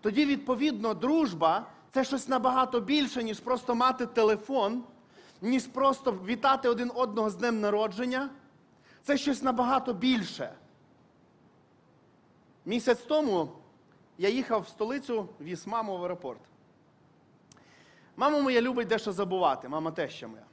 Тоді, 0.00 0.24
відповідно, 0.24 0.94
дружба 0.94 1.66
це 1.92 2.04
щось 2.04 2.28
набагато 2.28 2.80
більше, 2.80 3.22
ніж 3.22 3.40
просто 3.40 3.74
мати 3.74 4.06
телефон, 4.06 4.84
ніж 5.42 5.66
просто 5.66 6.18
вітати 6.26 6.68
один 6.68 6.92
одного 6.94 7.30
з 7.30 7.36
днем 7.36 7.60
народження. 7.60 8.30
Це 9.02 9.16
щось 9.16 9.42
набагато 9.42 9.92
більше. 9.92 10.52
Місяць 12.66 12.98
тому 12.98 13.48
я 14.18 14.28
їхав 14.28 14.62
в 14.62 14.68
столицю, 14.68 15.28
віз 15.40 15.66
маму 15.66 15.98
в 15.98 16.02
аеропорт. 16.02 16.40
Мама 18.16 18.40
моя 18.40 18.60
любить 18.60 18.88
дещо 18.88 19.12
забувати, 19.12 19.68
мама 19.68 19.90
теща 19.90 20.26
моя. 20.26 20.44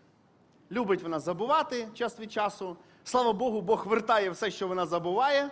Любить 0.72 1.04
вона 1.04 1.20
забувати 1.20 1.88
час 1.94 2.20
від 2.20 2.32
часу. 2.32 2.78
Слава 3.04 3.34
Богу, 3.34 3.62
Бог 3.62 3.88
вертає 3.88 4.30
все, 4.30 4.52
що 4.52 4.68
вона 4.68 4.86
забуває, 4.86 5.50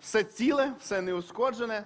все 0.00 0.24
ціле, 0.24 0.72
все 0.80 1.00
неушкоджене. 1.00 1.84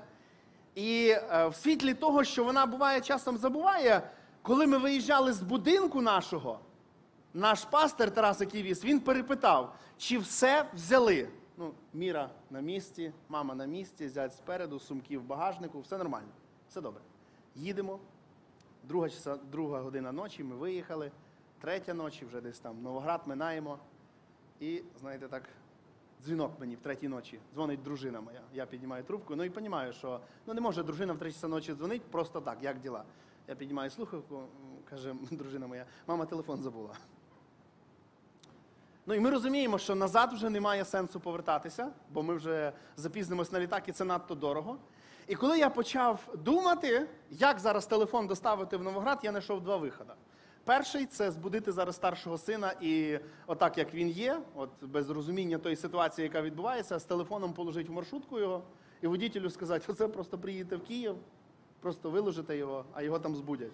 І 0.75 1.09
е, 1.09 1.49
в 1.49 1.55
світлі 1.55 1.95
того, 1.95 2.25
що 2.25 2.45
вона 2.45 2.67
буває 2.67 3.01
часом 3.01 3.39
забуває, 3.39 4.11
коли 4.43 4.67
ми 4.67 4.79
виїжджали 4.79 5.33
з 5.33 5.41
будинку 5.41 6.01
нашого, 6.01 6.61
наш 7.35 7.65
пастир 7.65 8.11
Тарас 8.11 8.41
віз, 8.55 8.85
він 8.85 9.01
перепитав, 9.01 9.75
чи 9.99 10.19
все 10.19 10.65
взяли. 10.75 11.29
Ну, 11.61 11.73
Міра 11.95 12.31
на 12.51 12.61
місці, 12.61 13.13
мама 13.29 13.55
на 13.55 13.67
місці, 13.67 14.09
зять 14.09 14.35
спереду, 14.35 14.79
сумки 14.79 15.19
в 15.19 15.23
багажнику, 15.23 15.81
все 15.81 15.99
нормально, 15.99 16.29
все 16.69 16.81
добре. 16.81 17.01
Їдемо. 17.55 17.99
Друга, 18.85 19.09
часа, 19.09 19.37
друга 19.37 19.81
година 19.81 20.13
ночі 20.13 20.45
ми 20.45 20.57
виїхали, 20.57 21.11
третя 21.61 21.95
ночі, 21.95 22.25
вже 22.25 22.41
десь 22.41 22.59
там 22.59 22.83
Новоград 22.83 23.21
минаємо. 23.27 23.79
І, 24.61 24.83
знаєте, 25.01 25.29
так, 25.29 25.49
дзвінок 26.23 26.53
мені 26.61 26.77
в 26.77 26.81
третій 26.81 27.09
ночі. 27.09 27.41
Дзвонить 27.55 27.83
дружина 27.83 28.21
моя. 28.21 28.41
Я 28.55 28.67
піднімаю 28.67 29.05
трубку, 29.05 29.37
ну 29.37 29.45
і 29.45 29.49
розумію, 29.49 29.93
що 29.93 30.21
ну, 30.47 30.55
не 30.55 30.61
може 30.61 30.83
дружина 30.83 31.13
в 31.13 31.19
третій 31.19 31.35
часа 31.35 31.49
ночі 31.49 31.75
дзвонить 31.75 32.03
просто 32.03 32.41
так, 32.41 32.59
як 32.63 32.81
діла. 32.81 33.05
Я 33.49 33.55
піднімаю 33.55 33.91
слухавку, 33.91 34.43
каже 34.91 35.15
дружина 35.31 35.67
моя, 35.67 35.87
мама 36.07 36.27
телефон 36.27 36.61
забула. 36.61 36.95
Ну 39.11 39.17
і 39.17 39.21
ми 39.21 39.31
розуміємо, 39.31 39.79
що 39.79 39.95
назад 39.95 40.33
вже 40.33 40.51
немає 40.51 40.85
сенсу 40.85 41.21
повертатися, 41.21 41.89
бо 42.13 42.23
ми 42.23 42.35
вже 42.35 42.73
запізнимось 42.97 43.53
на 43.53 43.61
літак, 43.61 43.89
і 43.89 43.93
це 43.93 44.05
надто 44.05 44.35
дорого. 44.35 44.77
І 45.27 45.35
коли 45.35 45.59
я 45.59 45.71
почав 45.71 46.35
думати, 46.45 47.07
як 47.31 47.59
зараз 47.59 47.87
телефон 47.87 48.27
доставити 48.27 48.77
в 48.77 48.83
Новоград, 48.83 49.19
я 49.23 49.31
знайшов 49.31 49.61
два 49.61 49.77
виходи. 49.77 50.13
Перший 50.65 51.07
це 51.07 51.31
збудити 51.31 51.73
зараз 51.73 51.97
старшого 51.97 52.39
сина 52.39 52.73
і 52.81 53.19
отак, 53.47 53.79
як 53.79 53.95
він 53.95 54.09
є, 54.09 54.41
от 54.55 54.71
без 54.83 55.11
розуміння 55.11 55.59
тої 55.59 55.77
ситуації, 55.77 56.25
яка 56.25 56.43
відбувається, 56.43 56.99
з 56.99 57.05
телефоном 57.05 57.53
положити 57.53 57.89
в 57.89 57.93
маршрутку 57.93 58.39
його 58.39 58.63
і 59.03 59.07
водітелю 59.07 59.51
сказати, 59.51 59.85
оце 59.89 60.09
просто 60.09 60.39
приїдете 60.39 60.77
в 60.77 60.83
Київ, 60.83 61.17
просто 61.81 62.11
виложите 62.11 62.57
його, 62.57 62.85
а 62.93 63.03
його 63.03 63.19
там 63.19 63.37
збудять. 63.37 63.73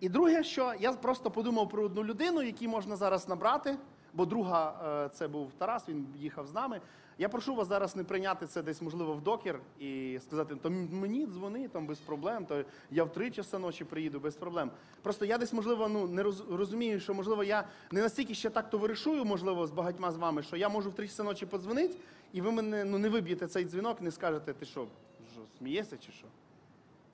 І 0.00 0.08
друге, 0.08 0.44
що 0.44 0.72
я 0.80 0.92
просто 0.92 1.30
подумав 1.30 1.68
про 1.68 1.82
одну 1.82 2.04
людину, 2.04 2.42
яку 2.42 2.64
можна 2.64 2.96
зараз 2.96 3.28
набрати, 3.28 3.76
бо 4.14 4.26
друга 4.26 4.74
е, 5.04 5.08
це 5.08 5.28
був 5.28 5.52
Тарас, 5.58 5.88
він 5.88 6.06
їхав 6.18 6.46
з 6.46 6.52
нами. 6.54 6.80
Я 7.18 7.28
прошу 7.28 7.54
вас 7.54 7.68
зараз 7.68 7.96
не 7.96 8.04
прийняти 8.04 8.46
це 8.46 8.62
десь, 8.62 8.82
можливо, 8.82 9.14
в 9.14 9.20
докер 9.20 9.60
і 9.78 10.18
сказати, 10.22 10.56
то 10.62 10.70
мені 10.70 11.26
дзвони 11.26 11.68
там 11.68 11.86
без 11.86 11.98
проблем, 11.98 12.46
то 12.46 12.64
я 12.90 13.04
в 13.04 13.12
три 13.12 13.30
часа 13.30 13.58
ночі 13.58 13.84
приїду 13.84 14.20
без 14.20 14.36
проблем. 14.36 14.70
Просто 15.02 15.24
я 15.24 15.38
десь, 15.38 15.52
можливо, 15.52 15.88
ну 15.88 16.06
не 16.06 16.22
розумію, 16.50 17.00
що 17.00 17.14
можливо 17.14 17.44
я 17.44 17.64
не 17.90 18.00
настільки 18.00 18.34
ще 18.34 18.50
так 18.50 18.70
товаришую, 18.70 19.24
можливо, 19.24 19.66
з 19.66 19.70
багатьма 19.70 20.12
з 20.12 20.16
вами, 20.16 20.42
що 20.42 20.56
я 20.56 20.68
можу 20.68 20.90
в 20.90 20.94
три 20.94 21.08
часа 21.08 21.22
ночі 21.22 21.46
подзвонити, 21.46 21.94
і 22.32 22.40
ви 22.40 22.52
мене 22.52 22.84
ну 22.84 22.98
не 22.98 23.08
виб'єте 23.08 23.46
цей 23.46 23.64
дзвінок, 23.64 24.00
не 24.00 24.10
скажете, 24.10 24.52
ти 24.52 24.64
що, 24.64 24.86
що 25.32 25.40
смієшся 25.58 25.96
чи 25.96 26.12
що? 26.12 26.26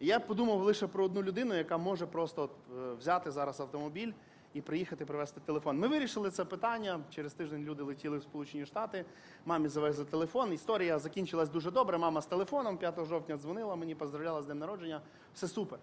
І 0.01 0.07
я 0.07 0.21
подумав 0.21 0.63
лише 0.63 0.87
про 0.87 1.05
одну 1.05 1.23
людину, 1.23 1.55
яка 1.55 1.79
може 1.79 2.07
просто 2.07 2.51
е, 2.79 2.95
взяти 2.95 3.31
зараз 3.31 3.61
автомобіль 3.61 4.13
і 4.55 4.61
приїхати 4.61 5.05
привезти 5.05 5.41
телефон. 5.41 5.79
Ми 5.79 5.89
вирішили 5.89 6.31
це 6.31 6.45
питання. 6.45 7.01
Через 7.11 7.35
тиждень 7.35 7.65
люди 7.65 7.83
летіли 7.83 8.19
в 8.19 8.23
Сполучені 8.23 8.67
Штати. 8.67 9.05
Мамі 9.47 9.69
завезли 9.69 10.05
телефон. 10.05 10.53
Історія 10.53 10.99
закінчилась 10.99 11.49
дуже 11.49 11.71
добре. 11.71 11.99
Мама 11.99 12.23
з 12.23 12.27
телефоном 12.27 12.77
5 12.77 13.05
жовтня 13.05 13.37
дзвонила 13.37 13.77
мені, 13.77 13.95
поздравляла 13.95 14.43
з 14.43 14.47
днем 14.47 14.59
народження. 14.59 15.01
Все 15.35 15.49
супер. 15.49 15.79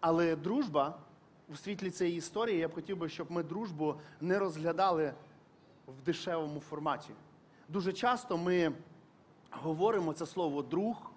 Але 0.00 0.36
дружба 0.36 0.98
в 1.48 1.58
світлі 1.58 1.90
цієї 1.90 2.16
історії, 2.16 2.58
я 2.58 2.68
б 2.68 2.74
хотів 2.74 2.96
би, 2.96 3.08
щоб 3.08 3.30
ми 3.30 3.42
дружбу 3.42 3.94
не 4.20 4.38
розглядали 4.38 5.12
в 5.86 6.02
дешевому 6.02 6.60
форматі. 6.60 7.10
Дуже 7.68 7.92
часто 7.92 8.38
ми 8.38 8.72
говоримо 9.50 10.12
це 10.12 10.26
слово 10.26 10.62
друг, 10.62 11.10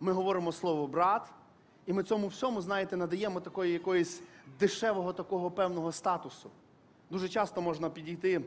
ми 0.00 0.12
говоримо 0.12 0.52
слово 0.52 0.86
брат, 0.86 1.32
і 1.86 1.92
ми 1.92 2.02
цьому 2.02 2.26
всьому, 2.26 2.60
знаєте, 2.60 2.96
надаємо 2.96 3.40
такої 3.40 3.72
якоїсь 3.72 4.22
дешевого 4.60 5.12
такого 5.12 5.50
певного 5.50 5.92
статусу. 5.92 6.50
Дуже 7.10 7.28
часто 7.28 7.62
можна 7.62 7.90
підійти 7.90 8.40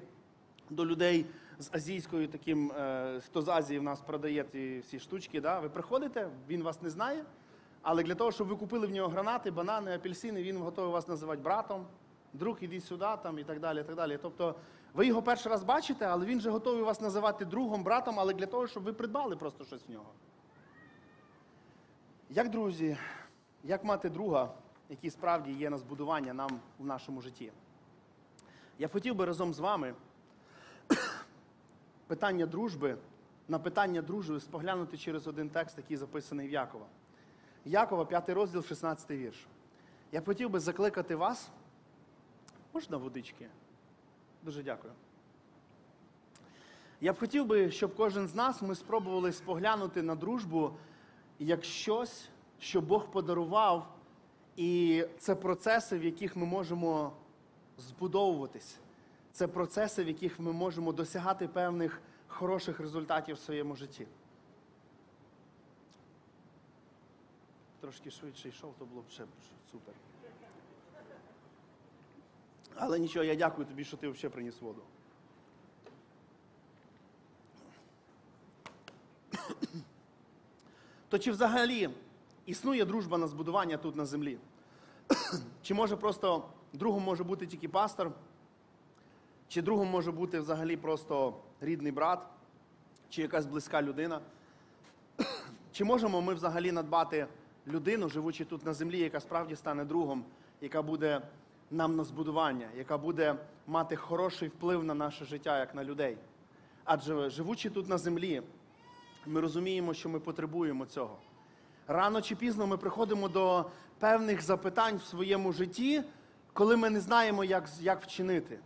до 0.69 0.85
людей 0.85 1.25
з 1.59 1.69
азійською 1.71 2.27
таким, 2.27 2.71
е, 2.71 3.21
хто 3.25 3.41
з 3.41 3.49
Азії 3.49 3.79
в 3.79 3.83
нас 3.83 4.01
продає 4.01 4.45
ці 4.51 4.79
всі 4.79 4.99
штучки. 4.99 5.41
Да? 5.41 5.59
Ви 5.59 5.69
приходите, 5.69 6.29
він 6.49 6.63
вас 6.63 6.81
не 6.81 6.89
знає, 6.89 7.23
але 7.81 8.03
для 8.03 8.15
того, 8.15 8.31
щоб 8.31 8.47
ви 8.47 8.55
купили 8.55 8.87
в 8.87 8.91
нього 8.91 9.09
гранати, 9.09 9.51
банани, 9.51 9.95
апельсини, 9.95 10.43
він 10.43 10.57
готовий 10.57 10.91
вас 10.91 11.07
називати 11.07 11.41
братом, 11.41 11.85
друг, 12.33 12.57
іди 12.61 12.81
сюди, 12.81 13.07
там, 13.23 13.39
і 13.39 13.43
так 13.43 13.59
далі. 13.59 13.79
і 13.79 13.83
так 13.83 13.95
далі. 13.95 14.19
Тобто 14.21 14.55
ви 14.93 15.07
його 15.07 15.21
перший 15.21 15.51
раз 15.51 15.63
бачите, 15.63 16.05
але 16.05 16.25
він 16.25 16.39
же 16.39 16.49
готовий 16.49 16.83
вас 16.83 17.01
називати 17.01 17.45
другом, 17.45 17.83
братом, 17.83 18.19
але 18.19 18.33
для 18.33 18.45
того, 18.45 18.67
щоб 18.67 18.83
ви 18.83 18.93
придбали 18.93 19.35
просто 19.35 19.65
щось 19.65 19.87
в 19.87 19.91
нього. 19.91 20.09
Як 22.29 22.49
друзі, 22.49 22.97
як 23.65 23.83
мати 23.83 24.09
друга, 24.09 24.53
який 24.89 25.09
справді 25.09 25.51
є 25.51 25.69
на 25.69 25.77
збудування 25.77 26.33
нам 26.33 26.59
в 26.79 26.85
нашому 26.85 27.21
житті? 27.21 27.51
Я 28.79 28.87
хотів 28.87 29.15
би 29.15 29.25
разом 29.25 29.53
з 29.53 29.59
вами 29.59 29.93
питання 32.07 32.45
дружби, 32.45 32.97
на 33.47 33.59
питання 33.59 34.01
дружби 34.01 34.39
споглянути 34.39 34.97
через 34.97 35.27
один 35.27 35.49
текст, 35.49 35.77
який 35.77 35.97
записаний 35.97 36.47
в 36.47 36.51
Якова. 36.51 36.85
Якова, 37.65 38.05
5 38.05 38.29
розділ, 38.29 38.63
16 38.63 39.11
вірш. 39.11 39.47
Я 40.11 40.21
хотів 40.21 40.49
би 40.49 40.59
закликати 40.59 41.15
вас. 41.15 41.49
Можна 42.73 42.97
водички? 42.97 43.47
Дуже 44.43 44.63
дякую. 44.63 44.93
Я 47.01 47.13
б 47.13 47.19
хотів 47.19 47.45
би, 47.45 47.71
щоб 47.71 47.95
кожен 47.95 48.27
з 48.27 48.35
нас 48.35 48.61
ми 48.61 48.75
спробували 48.75 49.31
споглянути 49.31 50.01
на 50.01 50.15
дружбу 50.15 50.71
як 51.39 51.63
щось, 51.63 52.29
що 52.59 52.81
Бог 52.81 53.11
подарував, 53.11 53.95
і 54.55 55.03
це 55.17 55.35
процеси, 55.35 55.97
в 55.97 56.03
яких 56.03 56.35
ми 56.35 56.45
можемо 56.45 57.13
збудовуватись. 57.77 58.77
Це 59.31 59.47
процеси, 59.47 60.03
в 60.03 60.07
яких 60.07 60.39
ми 60.39 60.53
можемо 60.53 60.93
досягати 60.93 61.47
певних 61.47 62.01
хороших 62.27 62.79
результатів 62.79 63.35
в 63.35 63.39
своєму 63.39 63.75
житті. 63.75 64.07
Трошки 67.81 68.11
швидше 68.11 68.49
йшов, 68.49 68.73
то 68.79 68.85
було 68.85 69.01
б 69.01 69.09
ще 69.09 69.23
супер. 69.71 69.93
Але 72.75 72.99
нічого, 72.99 73.25
я 73.25 73.35
дякую 73.35 73.67
тобі, 73.67 73.83
що 73.83 73.97
ти 73.97 74.07
взагалі 74.07 74.33
приніс 74.33 74.61
воду. 74.61 74.81
То 81.09 81.19
чи 81.19 81.31
взагалі 81.31 81.89
існує 82.45 82.85
дружба 82.85 83.17
на 83.17 83.27
збудування 83.27 83.77
тут 83.77 83.95
на 83.95 84.05
землі? 84.05 84.37
Чи 85.61 85.73
може 85.73 85.95
просто 85.95 86.43
другом 86.73 87.03
може 87.03 87.23
бути 87.23 87.47
тільки 87.47 87.69
пастор? 87.69 88.11
Чи 89.47 89.61
другом 89.61 89.87
може 89.87 90.11
бути 90.11 90.39
взагалі 90.39 90.77
просто 90.77 91.33
рідний 91.61 91.91
брат, 91.91 92.19
чи 93.09 93.21
якась 93.21 93.45
близька 93.45 93.81
людина? 93.81 94.21
Чи 95.71 95.83
можемо 95.83 96.21
ми 96.21 96.33
взагалі 96.33 96.71
надбати 96.71 97.27
людину, 97.67 98.09
живучи 98.09 98.45
тут 98.45 98.65
на 98.65 98.73
землі, 98.73 98.99
яка 98.99 99.19
справді 99.19 99.55
стане 99.55 99.85
другом, 99.85 100.23
яка 100.61 100.81
буде 100.81 101.21
нам 101.71 101.95
на 101.95 102.03
збудування, 102.03 102.67
яка 102.77 102.97
буде 102.97 103.35
мати 103.67 103.95
хороший 103.95 104.49
вплив 104.49 104.83
на 104.83 104.93
наше 104.93 105.25
життя, 105.25 105.59
як 105.59 105.75
на 105.75 105.83
людей? 105.83 106.17
Адже 106.83 107.29
живучи 107.29 107.69
тут 107.69 107.89
на 107.89 107.97
землі, 107.97 108.41
ми 109.25 109.41
розуміємо, 109.41 109.93
що 109.93 110.09
ми 110.09 110.19
потребуємо 110.19 110.85
цього. 110.85 111.17
Рано 111.87 112.21
чи 112.21 112.35
пізно 112.35 112.67
ми 112.67 112.77
приходимо 112.77 113.29
до 113.29 113.65
певних 113.99 114.41
запитань 114.41 114.97
в 114.97 115.03
своєму 115.03 115.53
житті, 115.53 116.03
коли 116.53 116.77
ми 116.77 116.89
не 116.89 116.99
знаємо, 116.99 117.43
як, 117.43 117.69
як 117.81 118.03
вчинити. 118.03 118.59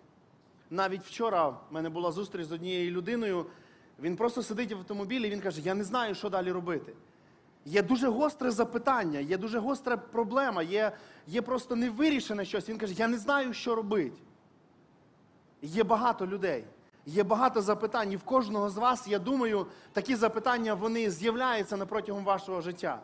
Навіть 0.70 1.04
вчора 1.04 1.48
в 1.48 1.62
мене 1.72 1.90
була 1.90 2.12
зустріч 2.12 2.48
з 2.48 2.52
однією 2.52 2.92
людиною. 2.92 3.46
Він 4.00 4.16
просто 4.16 4.44
сидить 4.44 4.72
в 4.72 4.78
автомобілі 4.78 5.28
і 5.28 5.30
він 5.30 5.42
каже: 5.42 5.62
Я 5.62 5.74
не 5.74 5.84
знаю, 5.84 6.16
що 6.16 6.30
далі 6.30 6.52
робити. 6.52 6.94
Є 7.66 7.82
дуже 7.82 8.08
гостре 8.08 8.52
запитання, 8.52 9.20
є 9.20 9.38
дуже 9.38 9.60
гостра 9.60 9.98
проблема, 9.98 10.64
є, 10.64 10.92
є 11.28 11.42
просто 11.42 11.76
невирішене 11.76 12.46
щось. 12.46 12.70
Він 12.70 12.78
каже, 12.78 12.94
я 12.94 13.08
не 13.08 13.18
знаю, 13.18 13.54
що 13.54 13.76
робити. 13.76 14.18
Є 15.62 15.84
багато 15.84 16.28
людей, 16.28 16.66
є 17.06 17.24
багато 17.24 17.62
запитань. 17.62 18.12
І 18.12 18.16
в 18.16 18.24
кожного 18.24 18.70
з 18.70 18.78
вас, 18.78 19.08
я 19.08 19.20
думаю, 19.20 19.66
такі 19.94 20.16
запитання 20.16 20.74
вони 20.74 21.12
з'являються 21.12 21.78
протягом 21.78 22.24
вашого 22.24 22.62
життя. 22.62 23.02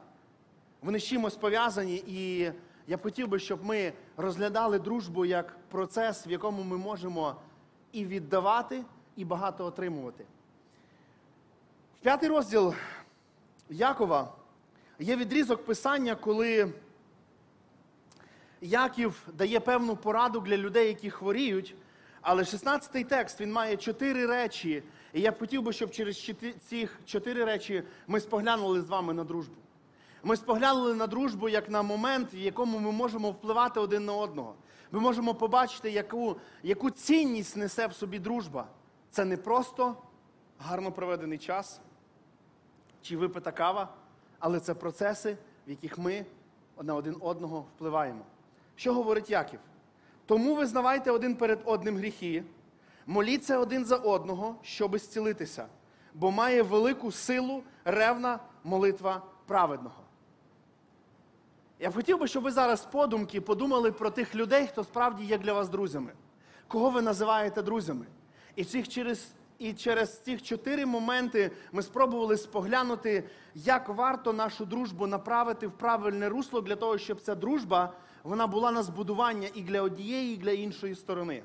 Вони 0.86 1.00
з 1.00 1.04
чимось 1.04 1.36
пов'язані, 1.36 2.04
і 2.08 2.52
я 2.88 2.98
б 2.98 3.02
хотів 3.02 3.28
би, 3.28 3.40
щоб 3.40 3.66
ми 3.66 3.94
розглядали 4.18 4.80
дружбу 4.80 5.26
як 5.26 5.58
процес, 5.70 6.28
в 6.28 6.30
якому 6.30 6.64
ми 6.64 6.78
можемо 6.78 7.36
і 7.92 8.06
віддавати, 8.06 8.84
і 9.16 9.26
багато 9.26 9.66
отримувати. 9.66 10.26
В 12.00 12.04
п'ятий 12.04 12.30
розділ 12.30 12.74
Якова 13.70 14.34
є 15.00 15.16
відрізок 15.16 15.66
писання, 15.66 16.16
коли 16.16 16.74
Яків 18.62 19.28
дає 19.34 19.60
певну 19.60 19.96
пораду 19.96 20.40
для 20.40 20.58
людей, 20.58 20.88
які 20.88 21.10
хворіють. 21.10 21.76
Але 22.22 22.44
16-й 22.44 23.04
текст 23.04 23.42
він 23.42 23.52
має 23.52 23.78
чотири 23.78 24.26
речі. 24.26 24.84
І 25.14 25.22
я 25.22 25.32
б 25.32 25.40
хотів 25.40 25.62
би, 25.62 25.74
щоб 25.74 25.92
через 25.92 26.32
ці 26.68 26.90
чотири 27.06 27.46
речі 27.46 27.84
ми 28.08 28.20
споглянули 28.20 28.82
з 28.82 28.90
вами 28.90 29.14
на 29.14 29.24
дружбу. 29.24 29.65
Ми 30.28 30.36
споглянули 30.36 30.94
на 30.94 31.08
дружбу 31.08 31.50
як 31.50 31.70
на 31.70 31.82
момент, 31.82 32.34
в 32.34 32.36
якому 32.36 32.80
ми 32.80 32.92
можемо 32.92 33.32
впливати 33.32 33.80
один 33.80 34.06
на 34.06 34.14
одного. 34.14 34.56
Ми 34.92 35.00
можемо 35.00 35.36
побачити, 35.36 35.92
яку, 35.92 36.36
яку 36.64 36.90
цінність 36.90 37.58
несе 37.58 37.88
в 37.88 37.94
собі 37.94 38.20
дружба. 38.20 38.68
Це 39.12 39.26
не 39.26 39.38
просто 39.38 39.96
гарно 40.60 40.92
проведений 40.92 41.38
час 41.38 41.82
чи 43.02 43.18
випита 43.18 43.52
кава, 43.52 43.94
але 44.40 44.60
це 44.60 44.74
процеси, 44.74 45.38
в 45.68 45.70
яких 45.70 45.98
ми 45.98 46.26
на 46.82 46.96
один 46.96 47.18
одного 47.20 47.66
впливаємо. 47.76 48.26
Що 48.76 48.94
говорить 48.94 49.30
Яків? 49.30 49.60
Тому 50.26 50.56
визнавайте 50.56 51.12
один 51.12 51.36
перед 51.36 51.60
одним 51.66 51.98
гріхи, 51.98 52.44
моліться 53.06 53.60
один 53.60 53.86
за 53.86 53.96
одного, 53.96 54.56
щоби 54.62 55.00
зцілитися, 55.00 55.66
бо 56.14 56.32
має 56.32 56.62
велику 56.62 57.12
силу 57.12 57.64
ревна 57.84 58.40
молитва 58.64 59.22
праведного. 59.46 60.05
Я 61.80 61.90
б 61.90 61.94
хотів 61.94 62.20
би, 62.20 62.28
щоб 62.28 62.44
ви 62.44 62.52
зараз 62.52 62.86
подумки 62.86 63.42
подумали 63.42 63.92
про 63.92 64.10
тих 64.10 64.36
людей, 64.36 64.68
хто 64.68 64.84
справді 64.84 65.24
є 65.24 65.38
для 65.38 65.54
вас 65.54 65.70
друзями. 65.70 66.12
Кого 66.68 66.90
ви 66.90 67.02
називаєте 67.02 67.62
друзями? 67.62 68.06
І 68.56 68.64
цих 68.64 68.90
через 68.90 69.28
і 69.60 69.74
через 69.74 70.20
ці 70.20 70.38
чотири 70.38 70.86
моменти 70.86 71.52
ми 71.72 71.82
спробували 71.82 72.38
споглянути, 72.38 73.24
як 73.56 73.90
варто 73.90 74.34
нашу 74.34 74.66
дружбу 74.66 75.08
направити 75.08 75.68
в 75.68 75.72
правильне 75.72 76.30
русло 76.30 76.62
для 76.62 76.76
того, 76.76 76.98
щоб 76.98 77.22
ця 77.22 77.36
дружба 77.36 77.94
вона 78.24 78.48
була 78.48 78.72
на 78.72 78.84
збудування 78.84 79.50
і 79.54 79.62
для 79.62 79.82
однієї, 79.82 80.34
і 80.34 80.38
для 80.38 80.52
іншої 80.52 80.96
сторони. 80.96 81.44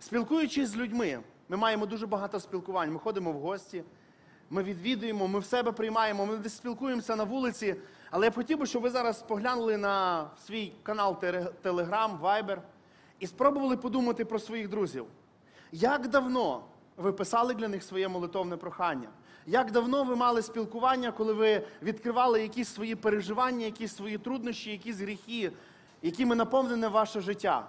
Спілкуючись 0.00 0.68
з 0.68 0.76
людьми, 0.76 1.20
ми 1.48 1.56
маємо 1.56 1.86
дуже 1.86 2.06
багато 2.06 2.40
спілкувань. 2.40 2.92
Ми 2.92 2.98
ходимо 2.98 3.32
в 3.32 3.40
гості, 3.40 3.84
ми 4.50 4.62
відвідуємо, 4.62 5.28
ми 5.28 5.38
в 5.38 5.44
себе 5.44 5.72
приймаємо, 5.72 6.26
ми 6.26 6.36
десь 6.36 6.56
спілкуємося 6.56 7.16
на 7.16 7.24
вулиці. 7.24 7.76
Але 8.10 8.26
я 8.26 8.32
хотів 8.32 8.58
би, 8.58 8.66
щоб 8.66 8.82
ви 8.82 8.90
зараз 8.90 9.22
поглянули 9.22 9.76
на 9.76 10.26
свій 10.46 10.72
канал 10.82 11.16
Telegram, 11.64 12.20
Viber 12.20 12.58
і 13.18 13.26
спробували 13.26 13.76
подумати 13.76 14.24
про 14.24 14.38
своїх 14.38 14.68
друзів. 14.68 15.06
Як 15.72 16.08
давно 16.08 16.64
ви 16.96 17.12
писали 17.12 17.54
для 17.54 17.68
них 17.68 17.82
своє 17.82 18.08
молитовне 18.08 18.56
прохання? 18.56 19.08
Як 19.46 19.70
давно 19.70 20.04
ви 20.04 20.16
мали 20.16 20.42
спілкування, 20.42 21.12
коли 21.12 21.32
ви 21.32 21.66
відкривали 21.82 22.42
якісь 22.42 22.68
свої 22.68 22.94
переживання, 22.94 23.64
якісь 23.64 23.96
свої 23.96 24.18
труднощі, 24.18 24.70
якісь 24.70 24.96
гріхи, 24.96 25.52
якими 26.02 26.34
наповнене 26.34 26.88
ваше 26.88 27.20
життя? 27.20 27.68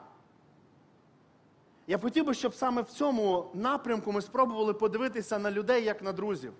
Я 1.87 1.97
хотів 1.97 2.25
би, 2.25 2.33
щоб 2.33 2.53
саме 2.55 2.81
в 2.81 2.89
цьому 2.89 3.51
напрямку 3.53 4.11
ми 4.11 4.21
спробували 4.21 4.73
подивитися 4.73 5.39
на 5.39 5.51
людей 5.51 5.83
як 5.83 6.01
на 6.01 6.13
друзів. 6.13 6.53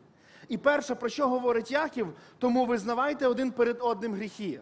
І 0.50 0.58
перше, 0.58 0.96
про 0.96 1.10
що 1.10 1.28
говорить 1.28 1.72
Яків, 1.72 2.08
тому 2.40 2.66
визнавайте 2.66 3.28
один 3.28 3.52
перед 3.52 3.78
одним 3.82 4.14
гріхи. 4.14 4.60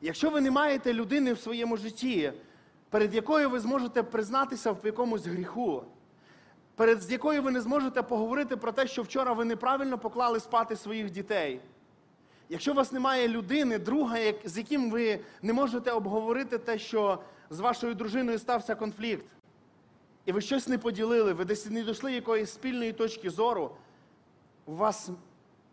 Якщо 0.00 0.30
ви 0.30 0.40
не 0.40 0.50
маєте 0.50 0.94
людини 0.94 1.32
в 1.32 1.40
своєму 1.40 1.76
житті, 1.76 2.32
перед 2.90 3.14
якою 3.14 3.50
ви 3.50 3.60
зможете 3.60 4.02
признатися 4.02 4.72
в 4.72 4.78
якомусь 4.84 5.26
гріху, 5.26 5.84
перед 6.76 7.12
якою 7.12 7.42
ви 7.42 7.50
не 7.50 7.60
зможете 7.60 8.02
поговорити 8.02 8.56
про 8.56 8.72
те, 8.72 8.86
що 8.86 9.02
вчора 9.02 9.32
ви 9.32 9.44
неправильно 9.44 9.98
поклали 9.98 10.40
спати 10.40 10.76
своїх 10.76 11.10
дітей. 11.10 11.60
Якщо 12.48 12.72
у 12.72 12.74
вас 12.74 12.92
немає 12.92 13.28
людини, 13.28 13.78
друга, 13.78 14.18
з 14.44 14.58
яким 14.58 14.90
ви 14.90 15.20
не 15.42 15.52
можете 15.52 15.90
обговорити 15.90 16.58
те, 16.58 16.78
що 16.78 17.18
з 17.50 17.60
вашою 17.60 17.94
дружиною 17.94 18.38
стався 18.38 18.74
конфлікт, 18.74 19.26
і 20.26 20.32
ви 20.32 20.40
щось 20.40 20.68
не 20.68 20.78
поділили, 20.78 21.32
ви 21.32 21.44
десь 21.44 21.70
не 21.70 21.82
дійшли 21.82 22.12
якоїсь 22.12 22.50
спільної 22.50 22.92
точки 22.92 23.30
зору, 23.30 23.76
у 24.66 24.74
вас 24.74 25.10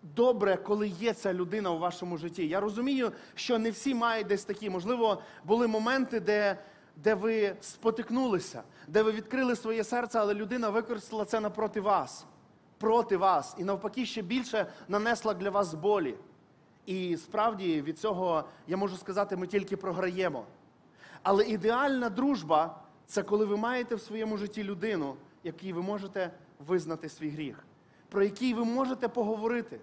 добре, 0.03 0.57
коли 0.57 0.87
є 0.87 1.13
ця 1.13 1.33
людина 1.33 1.71
у 1.71 1.79
вашому 1.79 2.17
житті. 2.17 2.47
Я 2.47 2.59
розумію, 2.59 3.11
що 3.35 3.59
не 3.59 3.71
всі 3.71 3.95
мають 3.95 4.27
десь 4.27 4.45
такі. 4.45 4.69
Можливо, 4.69 5.21
були 5.43 5.67
моменти, 5.67 6.19
де 6.19 6.57
де 7.03 7.13
ви 7.13 7.55
спотикнулися, 7.61 8.63
де 8.87 9.03
ви 9.03 9.11
відкрили 9.11 9.55
своє 9.55 9.83
серце, 9.83 10.19
але 10.19 10.33
людина 10.33 10.69
використала 10.69 11.25
це 11.25 11.39
напроти 11.39 11.81
вас, 11.81 12.25
проти 12.77 13.17
вас, 13.17 13.55
і 13.57 13.63
навпаки, 13.63 14.05
ще 14.05 14.21
більше 14.21 14.67
нанесла 14.87 15.33
для 15.33 15.49
вас 15.49 15.73
болі. 15.73 16.15
І 16.85 17.17
справді 17.17 17.81
від 17.81 17.99
цього 17.99 18.43
я 18.67 18.77
можу 18.77 18.97
сказати, 18.97 19.37
ми 19.37 19.47
тільки 19.47 19.77
програємо. 19.77 20.45
Але 21.23 21.45
ідеальна 21.45 22.09
дружба 22.09 22.81
це 23.05 23.23
коли 23.23 23.45
ви 23.45 23.57
маєте 23.57 23.95
в 23.95 24.01
своєму 24.01 24.37
житті 24.37 24.63
людину, 24.63 25.15
якій 25.43 25.73
ви 25.73 25.81
можете 25.81 26.31
визнати 26.67 27.09
свій 27.09 27.29
гріх, 27.29 27.63
про 28.09 28.23
який 28.23 28.53
ви 28.53 28.65
можете 28.65 29.07
поговорити. 29.07 29.79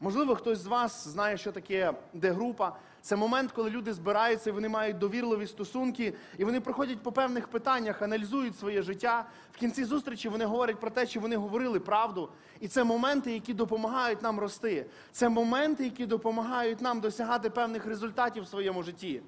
Можливо, 0.00 0.34
хтось 0.34 0.58
з 0.58 0.66
вас 0.66 1.08
знає, 1.08 1.36
що 1.36 1.52
таке 1.52 1.92
де-група. 2.14 2.76
Це 3.02 3.16
момент, 3.16 3.52
коли 3.52 3.70
люди 3.70 3.92
збираються, 3.92 4.52
вони 4.52 4.68
мають 4.68 4.98
довірливі 4.98 5.46
стосунки, 5.46 6.14
і 6.38 6.44
вони 6.44 6.60
проходять 6.60 7.02
по 7.02 7.12
певних 7.12 7.48
питаннях, 7.48 8.02
аналізують 8.02 8.58
своє 8.58 8.82
життя. 8.82 9.26
В 9.52 9.56
кінці 9.56 9.84
зустрічі 9.84 10.28
вони 10.28 10.44
говорять 10.44 10.80
про 10.80 10.90
те, 10.90 11.06
чи 11.06 11.20
вони 11.20 11.36
говорили 11.36 11.80
правду. 11.80 12.28
І 12.60 12.68
це 12.68 12.84
моменти, 12.84 13.32
які 13.32 13.54
допомагають 13.54 14.22
нам 14.22 14.40
рости. 14.40 14.86
Це 15.12 15.28
моменти, 15.28 15.84
які 15.84 16.06
допомагають 16.06 16.80
нам 16.80 17.00
досягати 17.00 17.50
певних 17.50 17.86
результатів 17.86 18.42
в 18.42 18.48
своєму 18.48 18.82
житті. 18.82 19.22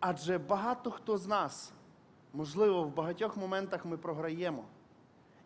Адже 0.00 0.38
багато 0.38 0.90
хто 0.90 1.18
з 1.18 1.26
нас, 1.26 1.72
можливо, 2.32 2.82
в 2.82 2.94
багатьох 2.94 3.36
моментах 3.36 3.84
ми 3.84 3.96
програємо. 3.96 4.64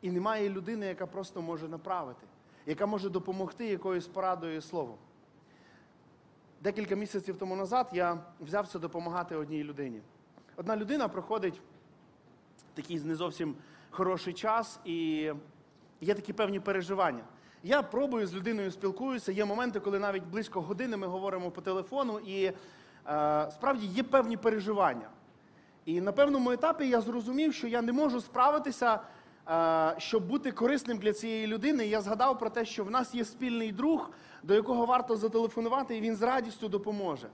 І 0.02 0.10
немає 0.10 0.50
людини, 0.50 0.86
яка 0.86 1.06
просто 1.06 1.42
може 1.42 1.68
направити, 1.68 2.26
яка 2.66 2.86
може 2.86 3.08
допомогти 3.08 3.66
якоюсь 3.66 4.06
порадою 4.06 4.56
і 4.56 4.60
словом. 4.60 4.96
Декілька 6.62 6.94
місяців 6.94 7.36
тому 7.38 7.56
назад 7.56 7.88
я 7.92 8.18
взявся 8.40 8.78
допомагати 8.78 9.36
одній 9.36 9.64
людині. 9.64 10.00
Одна 10.56 10.76
людина 10.76 11.08
проходить 11.08 11.60
такий 12.74 13.00
не 13.00 13.14
зовсім 13.14 13.54
хороший 13.90 14.32
час, 14.32 14.80
і 14.84 15.30
є 16.00 16.14
такі 16.14 16.32
певні 16.32 16.60
переживання. 16.60 17.24
Я 17.62 17.82
пробую 17.82 18.26
з 18.26 18.34
людиною 18.34 18.70
спілкуюся. 18.70 19.32
Є 19.32 19.44
моменти, 19.44 19.80
коли 19.80 19.98
навіть 19.98 20.24
близько 20.24 20.60
години 20.60 20.96
ми 20.96 21.06
говоримо 21.06 21.50
по 21.50 21.60
телефону, 21.60 22.18
і 22.18 22.44
е, 22.44 22.52
справді 23.50 23.86
є 23.86 24.02
певні 24.02 24.36
переживання. 24.36 25.08
І 25.84 26.00
на 26.00 26.12
певному 26.12 26.50
етапі 26.50 26.88
я 26.88 27.00
зрозумів, 27.00 27.54
що 27.54 27.66
я 27.66 27.82
не 27.82 27.92
можу 27.92 28.20
справитися, 28.20 29.00
щоб 29.98 30.26
бути 30.26 30.52
корисним 30.52 30.98
для 30.98 31.12
цієї 31.12 31.46
людини. 31.46 31.86
Я 31.86 32.00
згадав 32.00 32.38
про 32.38 32.50
те, 32.50 32.64
що 32.64 32.84
в 32.84 32.90
нас 32.90 33.14
є 33.14 33.24
спільний 33.24 33.72
друг, 33.72 34.10
до 34.42 34.54
якого 34.54 34.86
варто 34.86 35.16
зателефонувати, 35.16 35.96
і 35.96 36.00
він 36.00 36.16
з 36.16 36.22
радістю 36.22 36.68
допоможе. 36.68 37.28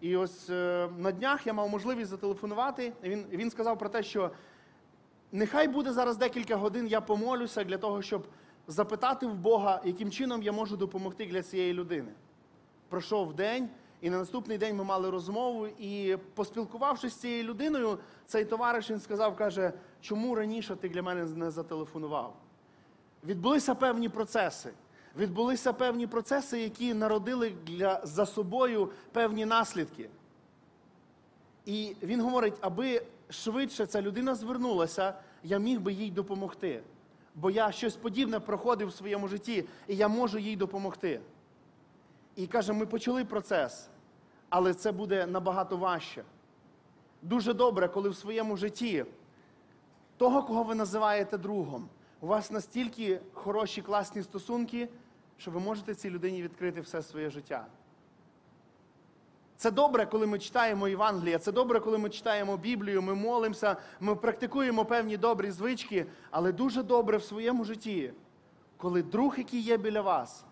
І 0.00 0.16
ось 0.16 0.50
е, 0.50 0.88
на 0.98 1.12
днях 1.12 1.46
я 1.46 1.52
мав 1.52 1.68
можливість 1.68 2.10
зателефонувати. 2.10 2.92
Він, 3.02 3.24
він 3.30 3.50
сказав 3.50 3.78
про 3.78 3.88
те, 3.88 4.02
що 4.02 4.30
нехай 5.32 5.68
буде 5.68 5.92
зараз 5.92 6.16
декілька 6.16 6.56
годин, 6.56 6.86
я 6.86 7.00
помолюся 7.00 7.64
для 7.64 7.78
того, 7.78 8.02
щоб 8.02 8.26
запитати 8.66 9.26
в 9.26 9.34
Бога, 9.34 9.80
яким 9.84 10.10
чином 10.10 10.42
я 10.42 10.52
можу 10.52 10.76
допомогти 10.76 11.26
для 11.26 11.42
цієї 11.42 11.72
людини. 11.72 12.12
Пройшов 12.88 13.34
день, 13.34 13.68
і 14.00 14.10
на 14.10 14.18
наступний 14.18 14.58
день 14.58 14.76
ми 14.76 14.84
мали 14.84 15.10
розмову. 15.10 15.66
І 15.66 16.16
поспілкувавшись 16.34 17.12
з 17.12 17.16
цією 17.16 17.44
людиною, 17.44 17.98
цей 18.26 18.44
товариш 18.44 18.90
він 18.90 19.00
сказав, 19.00 19.36
каже, 19.36 19.72
чому 20.02 20.34
раніше 20.34 20.76
ти 20.76 20.88
для 20.88 21.02
мене 21.02 21.24
не 21.24 21.50
зателефонував? 21.50 22.36
Відбулися 23.24 23.74
певні 23.74 24.08
процеси. 24.08 24.72
Відбулися 25.16 25.72
певні 25.72 26.06
процеси, 26.06 26.60
які 26.60 26.94
народили 26.94 27.52
для, 27.66 28.00
за 28.04 28.26
собою 28.26 28.90
певні 29.12 29.44
наслідки. 29.44 30.08
І 31.66 31.96
він 32.02 32.20
говорить, 32.20 32.54
аби 32.60 33.02
швидше 33.30 33.86
ця 33.86 34.02
людина 34.02 34.34
звернулася, 34.34 35.14
я 35.44 35.58
міг 35.58 35.80
би 35.80 35.92
їй 35.92 36.10
допомогти. 36.10 36.82
Бо 37.34 37.50
я 37.50 37.72
щось 37.72 37.96
подібне 37.96 38.40
проходив 38.40 38.88
в 38.88 38.92
своєму 38.92 39.28
житті, 39.28 39.64
і 39.88 39.96
я 39.96 40.08
можу 40.08 40.38
їй 40.38 40.56
допомогти. 40.56 41.20
І 42.36 42.46
каже, 42.46 42.72
ми 42.72 42.86
почали 42.86 43.24
процес, 43.24 43.88
але 44.48 44.74
це 44.74 44.92
буде 44.92 45.26
набагато 45.26 45.76
важче. 45.76 46.24
Дуже 47.22 47.54
добре, 47.54 47.88
коли 47.88 48.08
в 48.08 48.16
своєму 48.16 48.56
житті 48.56 49.04
того, 50.22 50.42
кого 50.42 50.62
ви 50.62 50.74
називаєте 50.74 51.38
другом, 51.38 51.88
у 52.20 52.26
вас 52.26 52.50
настільки 52.50 53.20
хороші, 53.32 53.82
класні 53.82 54.22
стосунки, 54.22 54.88
що 55.36 55.50
ви 55.50 55.60
можете 55.60 55.94
цій 55.94 56.10
людині 56.10 56.42
відкрити 56.42 56.80
все 56.80 57.02
своє 57.02 57.30
життя. 57.30 57.66
Це 59.56 59.70
добре, 59.70 60.06
коли 60.06 60.26
ми 60.26 60.38
читаємо 60.38 60.88
Євангелія, 60.88 61.38
це 61.38 61.52
добре, 61.52 61.80
коли 61.80 61.98
ми 61.98 62.10
читаємо 62.10 62.56
Біблію, 62.56 63.02
ми 63.02 63.14
молимося, 63.14 63.76
ми 64.00 64.16
практикуємо 64.16 64.84
певні 64.84 65.16
добрі 65.16 65.50
звички, 65.50 66.06
але 66.30 66.52
дуже 66.52 66.82
добре 66.82 67.16
в 67.16 67.22
своєму 67.22 67.64
житті, 67.64 68.12
коли 68.76 69.02
друг, 69.02 69.38
який 69.38 69.60
є 69.60 69.76
біля 69.76 70.00
вас, 70.00 70.44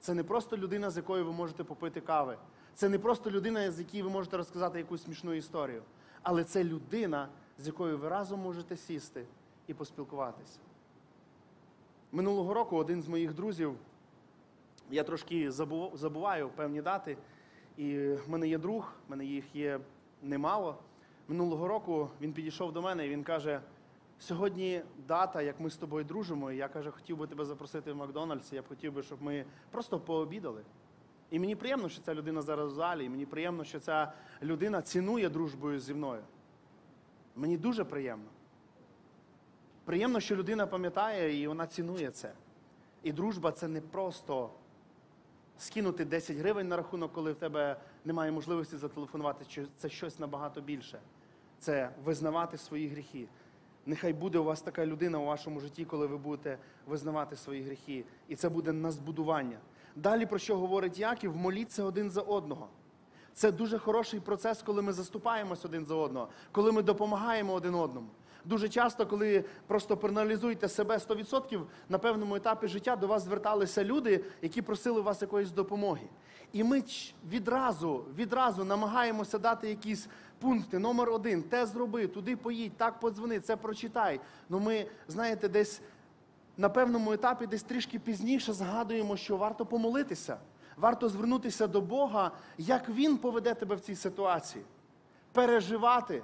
це 0.00 0.14
не 0.14 0.24
просто 0.24 0.56
людина, 0.56 0.90
з 0.90 0.96
якою 0.96 1.24
ви 1.24 1.32
можете 1.32 1.64
попити 1.64 2.00
кави. 2.00 2.38
Це 2.74 2.88
не 2.88 2.98
просто 2.98 3.30
людина, 3.30 3.70
з 3.70 3.78
якою 3.78 4.04
ви 4.04 4.10
можете 4.10 4.36
розказати 4.36 4.78
якусь 4.78 5.04
смішну 5.04 5.34
історію. 5.34 5.82
Але 6.22 6.44
це 6.44 6.64
людина, 6.64 7.28
з 7.58 7.66
якою 7.66 7.98
ви 7.98 8.08
разом 8.08 8.40
можете 8.40 8.76
сісти 8.76 9.24
і 9.66 9.74
поспілкуватися. 9.74 10.58
Минулого 12.12 12.54
року 12.54 12.76
один 12.76 13.02
з 13.02 13.08
моїх 13.08 13.34
друзів, 13.34 13.74
я 14.90 15.04
трошки 15.04 15.50
забуваю 15.94 16.48
певні 16.48 16.82
дати, 16.82 17.16
і 17.76 17.98
в 17.98 18.30
мене 18.30 18.48
є 18.48 18.58
друг, 18.58 18.92
в 19.06 19.10
мене 19.10 19.24
їх 19.24 19.56
є 19.56 19.80
немало. 20.22 20.78
Минулого 21.28 21.68
року 21.68 22.08
він 22.20 22.32
підійшов 22.32 22.72
до 22.72 22.82
мене 22.82 23.06
і 23.06 23.10
він 23.10 23.22
каже: 23.22 23.60
сьогодні 24.18 24.82
дата, 25.08 25.42
як 25.42 25.60
ми 25.60 25.70
з 25.70 25.76
тобою 25.76 26.04
дружимо, 26.04 26.52
і 26.52 26.56
я 26.56 26.68
каже, 26.68 26.90
хотів 26.90 27.16
би 27.16 27.26
тебе 27.26 27.44
запросити 27.44 27.92
в 27.92 27.96
Макдональдс, 27.96 28.52
я 28.52 28.62
б 28.62 28.68
хотів 28.68 28.92
би, 28.92 29.02
щоб 29.02 29.22
ми 29.22 29.44
просто 29.70 30.00
пообідали. 30.00 30.62
І 31.30 31.38
мені 31.38 31.56
приємно, 31.56 31.88
що 31.88 32.02
ця 32.02 32.14
людина 32.14 32.42
зараз 32.42 32.72
в 32.72 32.74
залі, 32.74 33.04
і 33.04 33.08
мені 33.08 33.26
приємно, 33.26 33.64
що 33.64 33.80
ця 33.80 34.12
людина 34.42 34.82
цінує 34.82 35.28
дружбою 35.28 35.80
зі 35.80 35.94
мною. 35.94 36.22
Мені 37.36 37.56
дуже 37.56 37.84
приємно. 37.84 38.28
Приємно, 39.84 40.20
що 40.20 40.36
людина 40.36 40.66
пам'ятає 40.66 41.42
і 41.42 41.48
вона 41.48 41.66
цінує 41.66 42.10
це. 42.10 42.32
І 43.02 43.12
дружба 43.12 43.52
це 43.52 43.68
не 43.68 43.80
просто 43.80 44.50
скинути 45.58 46.04
10 46.04 46.36
гривень 46.36 46.68
на 46.68 46.76
рахунок, 46.76 47.12
коли 47.12 47.32
в 47.32 47.36
тебе 47.36 47.76
немає 48.04 48.32
можливості 48.32 48.76
зателефонувати. 48.76 49.44
Чи 49.48 49.66
Це 49.76 49.88
щось 49.88 50.18
набагато 50.18 50.60
більше. 50.60 50.98
Це 51.58 51.90
визнавати 52.04 52.58
свої 52.58 52.88
гріхи. 52.88 53.28
Нехай 53.86 54.12
буде 54.12 54.38
у 54.38 54.44
вас 54.44 54.62
така 54.62 54.86
людина 54.86 55.18
у 55.18 55.24
вашому 55.24 55.60
житті, 55.60 55.84
коли 55.84 56.06
ви 56.06 56.16
будете 56.16 56.58
визнавати 56.86 57.36
свої 57.36 57.62
гріхи. 57.62 58.04
І 58.28 58.36
це 58.36 58.48
буде 58.48 58.72
на 58.72 58.90
збудування. 58.90 59.58
Далі 59.96 60.26
про 60.26 60.38
що 60.38 60.56
говорить 60.56 60.98
Яків? 60.98 61.36
Моліться 61.36 61.84
один 61.84 62.10
за 62.10 62.20
одного. 62.20 62.68
Це 63.36 63.52
дуже 63.52 63.78
хороший 63.78 64.20
процес, 64.20 64.62
коли 64.62 64.82
ми 64.82 64.92
заступаємось 64.92 65.64
один 65.64 65.86
за 65.86 65.94
одного, 65.94 66.28
коли 66.52 66.72
ми 66.72 66.82
допомагаємо 66.82 67.52
один 67.52 67.74
одному. 67.74 68.06
Дуже 68.44 68.68
часто, 68.68 69.06
коли 69.06 69.44
просто 69.66 69.96
проаналізуєте 69.96 70.68
себе 70.68 70.96
100%, 70.96 71.62
на 71.88 71.98
певному 71.98 72.36
етапі 72.36 72.68
життя 72.68 72.96
до 72.96 73.06
вас 73.06 73.22
зверталися 73.22 73.84
люди, 73.84 74.24
які 74.42 74.62
просили 74.62 75.00
вас 75.00 75.22
якоїсь 75.22 75.50
допомоги. 75.50 76.08
І 76.52 76.64
ми 76.64 76.82
відразу, 77.30 78.04
відразу 78.16 78.64
намагаємося 78.64 79.38
дати 79.38 79.68
якісь 79.68 80.08
пункти. 80.38 80.78
Номер 80.78 81.10
один, 81.10 81.42
те 81.42 81.66
зроби, 81.66 82.06
туди 82.06 82.36
поїдь, 82.36 82.76
так 82.76 83.00
подзвони, 83.00 83.40
це 83.40 83.56
прочитай. 83.56 84.20
Ну 84.48 84.60
ми, 84.60 84.86
знаєте, 85.08 85.48
десь 85.48 85.80
на 86.56 86.68
певному 86.68 87.12
етапі, 87.12 87.46
десь 87.46 87.62
трішки 87.62 87.98
пізніше 87.98 88.52
згадуємо, 88.52 89.16
що 89.16 89.36
варто 89.36 89.66
помолитися, 89.66 90.36
варто 90.76 91.08
звернутися 91.08 91.66
до 91.66 91.80
Бога, 91.80 92.30
як 92.58 92.88
Він 92.88 93.18
поведе 93.18 93.54
тебе 93.54 93.74
в 93.74 93.80
цій 93.80 93.94
ситуації, 93.94 94.64
переживати. 95.32 96.22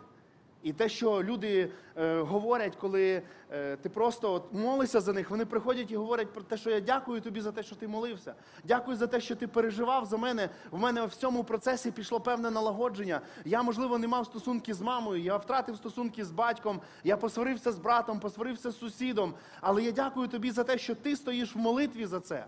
І 0.63 0.73
те, 0.73 0.89
що 0.89 1.23
люди 1.23 1.71
е, 1.97 2.21
говорять, 2.21 2.77
коли 2.77 3.23
е, 3.53 3.77
ти 3.77 3.89
просто 3.89 4.33
от 4.33 4.53
молишся 4.53 5.01
за 5.01 5.13
них, 5.13 5.31
вони 5.31 5.47
приходять 5.47 5.91
і 5.91 5.97
говорять 5.97 6.33
про 6.33 6.43
те, 6.43 6.57
що 6.57 6.71
я 6.71 6.81
дякую 6.81 7.21
тобі 7.21 7.41
за 7.41 7.53
те, 7.53 7.63
що 7.63 7.77
ти 7.77 7.89
молився. 7.89 8.35
Дякую 8.65 8.97
за 8.97 9.07
те, 9.07 9.21
що 9.21 9.37
ти 9.37 9.47
переживав 9.47 10.07
за 10.07 10.17
мене. 10.17 10.49
В 10.71 10.79
мене 10.79 11.07
в 11.07 11.15
цьому 11.15 11.45
процесі 11.45 11.91
пішло 11.91 12.21
певне 12.21 12.51
налагодження. 12.51 13.21
Я, 13.45 13.63
можливо, 13.63 13.99
не 13.99 14.09
мав 14.09 14.27
стосунки 14.27 14.75
з 14.75 14.81
мамою, 14.81 15.23
я 15.23 15.37
втратив 15.37 15.77
стосунки 15.77 16.25
з 16.25 16.31
батьком, 16.31 16.81
я 17.05 17.17
посварився 17.17 17.73
з 17.73 17.79
братом, 17.79 18.21
посварився 18.21 18.71
з 18.71 18.79
сусідом. 18.79 19.35
Але 19.61 19.83
я 19.83 19.93
дякую 19.93 20.29
тобі 20.29 20.51
за 20.51 20.65
те, 20.65 20.79
що 20.79 20.95
ти 20.95 21.17
стоїш 21.17 21.55
в 21.55 21.59
молитві 21.59 22.07
за 22.07 22.21
це. 22.21 22.45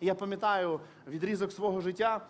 І 0.00 0.06
я 0.06 0.14
пам'ятаю 0.14 0.80
відрізок 1.08 1.52
свого 1.52 1.80
життя. 1.80 2.26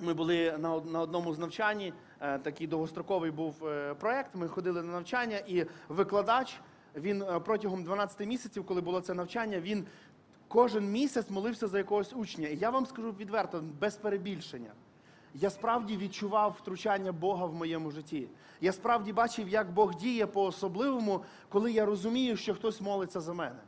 Ми 0.00 0.14
були 0.14 0.58
на, 0.58 1.00
одному 1.00 1.34
з 1.34 1.38
навчанні, 1.38 1.92
е, 2.20 2.38
такий 2.38 2.66
довгостроковий 2.66 3.30
був 3.30 3.66
е, 3.66 3.94
проєкт. 3.94 4.34
Ми 4.34 4.48
ходили 4.48 4.82
на 4.82 4.92
навчання, 4.92 5.40
і 5.46 5.66
викладач 5.88 6.60
він 6.96 7.22
е, 7.22 7.40
протягом 7.40 7.84
12 7.84 8.26
місяців, 8.26 8.66
коли 8.66 8.80
було 8.80 9.00
це 9.00 9.14
навчання, 9.14 9.60
він 9.60 9.86
кожен 10.48 10.90
місяць 10.90 11.30
молився 11.30 11.68
за 11.68 11.78
якогось 11.78 12.12
учня. 12.12 12.48
І 12.48 12.56
я 12.56 12.70
вам 12.70 12.86
скажу 12.86 13.12
відверто, 13.12 13.64
без 13.80 13.96
перебільшення. 13.96 14.70
Я 15.34 15.50
справді 15.50 15.96
відчував 15.96 16.56
втручання 16.60 17.12
Бога 17.12 17.46
в 17.46 17.54
моєму 17.54 17.90
житті. 17.90 18.28
Я 18.60 18.72
справді 18.72 19.12
бачив, 19.12 19.48
як 19.48 19.72
Бог 19.72 19.94
діє 19.94 20.26
по-особливому, 20.26 21.24
коли 21.48 21.72
я 21.72 21.84
розумію, 21.84 22.36
що 22.36 22.54
хтось 22.54 22.80
молиться 22.80 23.20
за 23.20 23.32
мене. 23.32 23.58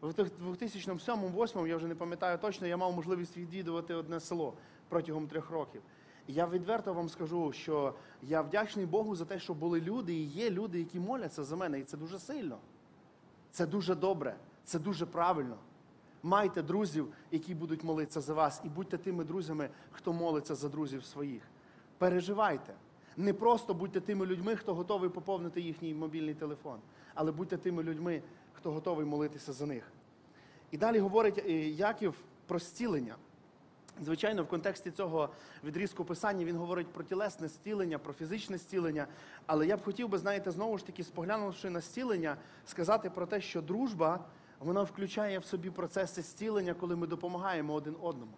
В 0.00 0.10
2007-2008, 0.10 1.66
я 1.66 1.76
вже 1.76 1.86
не 1.86 1.94
пам'ятаю 1.94 2.38
точно, 2.38 2.66
я 2.66 2.76
мав 2.76 2.92
можливість 2.92 3.36
відвідувати 3.36 3.94
одне 3.94 4.20
село 4.20 4.54
протягом 4.88 5.26
трьох 5.26 5.50
років. 5.50 5.82
Я 6.28 6.46
відверто 6.46 6.94
вам 6.94 7.08
скажу, 7.08 7.52
що 7.52 7.94
я 8.22 8.42
вдячний 8.42 8.86
Богу 8.86 9.16
за 9.16 9.24
те, 9.24 9.38
що 9.38 9.54
були 9.54 9.80
люди 9.80 10.14
і 10.14 10.24
є 10.24 10.50
люди, 10.50 10.78
які 10.78 11.00
моляться 11.00 11.44
за 11.44 11.56
мене. 11.56 11.80
І 11.80 11.84
це 11.84 11.96
дуже 11.96 12.18
сильно. 12.18 12.58
Це 13.50 13.66
дуже 13.66 13.94
добре, 13.94 14.36
це 14.64 14.78
дуже 14.78 15.06
правильно. 15.06 15.56
Майте 16.22 16.62
друзів, 16.62 17.12
які 17.30 17.54
будуть 17.54 17.84
молитися 17.84 18.20
за 18.20 18.34
вас, 18.34 18.60
і 18.64 18.68
будьте 18.68 18.98
тими 18.98 19.24
друзями, 19.24 19.68
хто 19.90 20.12
молиться 20.12 20.54
за 20.54 20.68
друзів 20.68 21.04
своїх. 21.04 21.42
Переживайте. 21.98 22.74
Не 23.16 23.34
просто 23.34 23.74
будьте 23.74 24.00
тими 24.00 24.26
людьми, 24.26 24.56
хто 24.56 24.74
готовий 24.74 25.10
поповнити 25.10 25.60
їхній 25.60 25.94
мобільний 25.94 26.34
телефон, 26.34 26.78
але 27.14 27.32
будьте 27.32 27.56
тими 27.56 27.82
людьми, 27.82 28.22
хто 28.58 28.70
готовий 28.70 29.06
молитися 29.06 29.52
за 29.52 29.66
них. 29.66 29.92
І 30.70 30.78
далі 30.78 30.98
говорить 30.98 31.38
е, 31.38 31.52
Яків 31.68 32.14
про 32.46 32.58
зцілення. 32.58 33.16
Звичайно, 34.04 34.42
в 34.42 34.48
контексті 34.48 34.90
цього 34.90 35.28
відрізку 35.64 36.04
писання 36.04 36.44
він 36.44 36.56
говорить 36.56 36.86
про 36.86 37.04
тілесне 37.04 37.48
зцілення, 37.48 37.98
про 37.98 38.12
фізичне 38.12 38.58
зцілення. 38.58 39.06
Але 39.46 39.66
я 39.66 39.76
б 39.76 39.84
хотів 39.84 40.08
би, 40.08 40.18
знаєте, 40.18 40.50
знову 40.50 40.78
ж 40.78 40.86
таки, 40.86 41.04
споглянувши 41.04 41.70
на 41.70 41.80
зцілення, 41.80 42.36
сказати 42.66 43.10
про 43.10 43.26
те, 43.26 43.40
що 43.40 43.62
дружба 43.62 44.24
вона 44.58 44.82
включає 44.82 45.38
в 45.38 45.44
собі 45.44 45.70
процеси 45.70 46.22
зцілення, 46.22 46.74
коли 46.74 46.96
ми 46.96 47.06
допомагаємо 47.06 47.74
один 47.74 47.96
одному. 48.00 48.32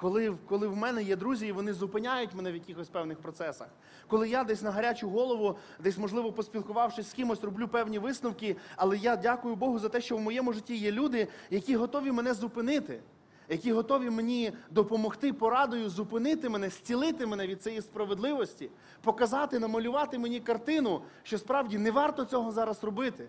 Коли, 0.00 0.36
коли 0.48 0.68
в 0.68 0.76
мене 0.76 1.02
є 1.02 1.16
друзі, 1.16 1.46
і 1.46 1.52
вони 1.52 1.72
зупиняють 1.72 2.34
мене 2.34 2.52
в 2.52 2.54
якихось 2.54 2.88
певних 2.88 3.18
процесах. 3.18 3.68
Коли 4.06 4.28
я 4.28 4.44
десь 4.44 4.62
на 4.62 4.70
гарячу 4.70 5.08
голову, 5.08 5.58
десь, 5.78 5.98
можливо, 5.98 6.32
поспілкувавшись 6.32 7.10
з 7.10 7.12
кимось, 7.12 7.44
роблю 7.44 7.68
певні 7.68 7.98
висновки, 7.98 8.56
але 8.76 8.96
я 8.98 9.16
дякую 9.16 9.56
Богу 9.56 9.78
за 9.78 9.88
те, 9.88 10.00
що 10.00 10.16
в 10.16 10.20
моєму 10.20 10.52
житті 10.52 10.76
є 10.76 10.92
люди, 10.92 11.28
які 11.50 11.76
готові 11.76 12.12
мене 12.12 12.34
зупинити, 12.34 13.00
які 13.48 13.72
готові 13.72 14.10
мені 14.10 14.52
допомогти 14.70 15.32
порадою 15.32 15.90
зупинити 15.90 16.48
мене, 16.48 16.70
зцілити 16.70 17.26
мене 17.26 17.46
від 17.46 17.62
цієї 17.62 17.82
справедливості, 17.82 18.70
показати, 19.02 19.58
намалювати 19.58 20.18
мені 20.18 20.40
картину, 20.40 21.02
що 21.22 21.38
справді 21.38 21.78
не 21.78 21.90
варто 21.90 22.24
цього 22.24 22.52
зараз 22.52 22.84
робити. 22.84 23.28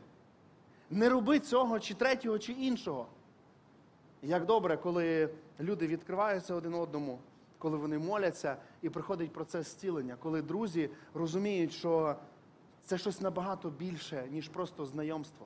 Не 0.90 1.10
роби 1.10 1.40
цього 1.40 1.80
чи 1.80 1.94
третього, 1.94 2.40
чи 2.40 2.52
іншого. 2.52 3.08
Як 4.22 4.46
добре, 4.46 4.78
коли 4.78 5.30
люди 5.60 5.88
відкриваються 5.88 6.56
один 6.56 6.74
одному, 6.74 7.20
коли 7.58 7.78
вони 7.78 8.00
моляться 8.00 8.58
і 8.82 8.90
приходить 8.90 9.34
процес 9.34 9.68
зцілення, 9.68 10.16
коли 10.20 10.42
друзі 10.42 10.90
розуміють, 11.14 11.72
що 11.72 12.16
це 12.84 12.98
щось 12.98 13.22
набагато 13.22 13.70
більше, 13.70 14.28
ніж 14.32 14.50
просто 14.50 14.86
знайомство. 14.86 15.46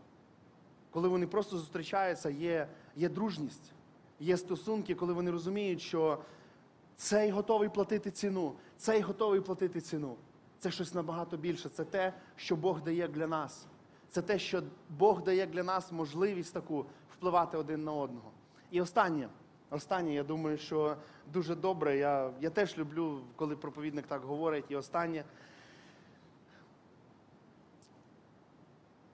Коли 0.92 1.08
вони 1.08 1.28
просто 1.28 1.58
зустрічаються, 1.58 2.30
є, 2.30 2.68
є 2.96 3.10
дружність, 3.10 3.74
є 4.20 4.38
стосунки, 4.38 4.96
коли 4.96 5.14
вони 5.14 5.32
розуміють, 5.32 5.82
що 5.82 6.20
цей 6.96 7.32
готовий 7.32 7.70
платити 7.70 8.12
ціну, 8.12 8.54
цей 8.78 9.02
готовий 9.02 9.42
платити 9.42 9.82
ціну. 9.82 10.16
Це 10.60 10.72
щось 10.72 10.94
набагато 10.94 11.38
більше. 11.38 11.70
Це 11.70 11.84
те, 11.84 12.14
що 12.36 12.56
Бог 12.56 12.82
дає 12.82 13.08
для 13.08 13.28
нас. 13.28 13.68
Це 14.10 14.22
те, 14.22 14.40
що 14.40 14.64
Бог 14.90 15.24
дає 15.24 15.46
для 15.46 15.64
нас 15.64 15.92
можливість 15.92 16.54
таку 16.54 16.86
впливати 17.12 17.58
один 17.58 17.84
на 17.84 17.92
одного. 17.92 18.32
І 18.74 18.82
останнє, 18.82 19.30
останнє, 19.70 20.14
я 20.14 20.24
думаю, 20.24 20.58
що 20.58 20.96
дуже 21.34 21.56
добре. 21.56 21.98
Я, 21.98 22.32
я 22.42 22.50
теж 22.50 22.78
люблю, 22.78 23.22
коли 23.36 23.56
проповідник 23.56 24.08
так 24.08 24.22
говорить. 24.22 24.66
І 24.70 24.76
останнє. 24.76 25.24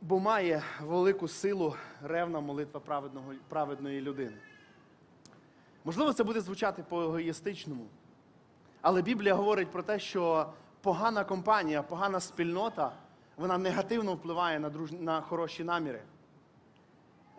Бо 0.02 0.20
має 0.20 0.64
велику 0.82 1.28
силу 1.28 1.76
ревна 2.04 2.40
молитва 2.40 2.80
праведного, 2.80 3.34
праведної 3.48 4.02
людини. 4.02 4.38
Можливо, 5.84 6.14
це 6.14 6.24
буде 6.24 6.42
звучати 6.42 6.84
по-егоїстичному, 6.90 7.86
але 8.82 9.02
Біблія 9.02 9.34
говорить 9.34 9.72
про 9.72 9.84
те, 9.84 10.00
що 10.00 10.54
погана 10.82 11.24
компанія, 11.24 11.84
погана 11.84 12.20
спільнота, 12.20 12.92
вона 13.38 13.58
негативно 13.58 14.14
впливає 14.14 14.60
на, 14.60 14.70
друж... 14.70 14.92
на 14.92 15.22
хороші 15.22 15.64
наміри. 15.64 16.02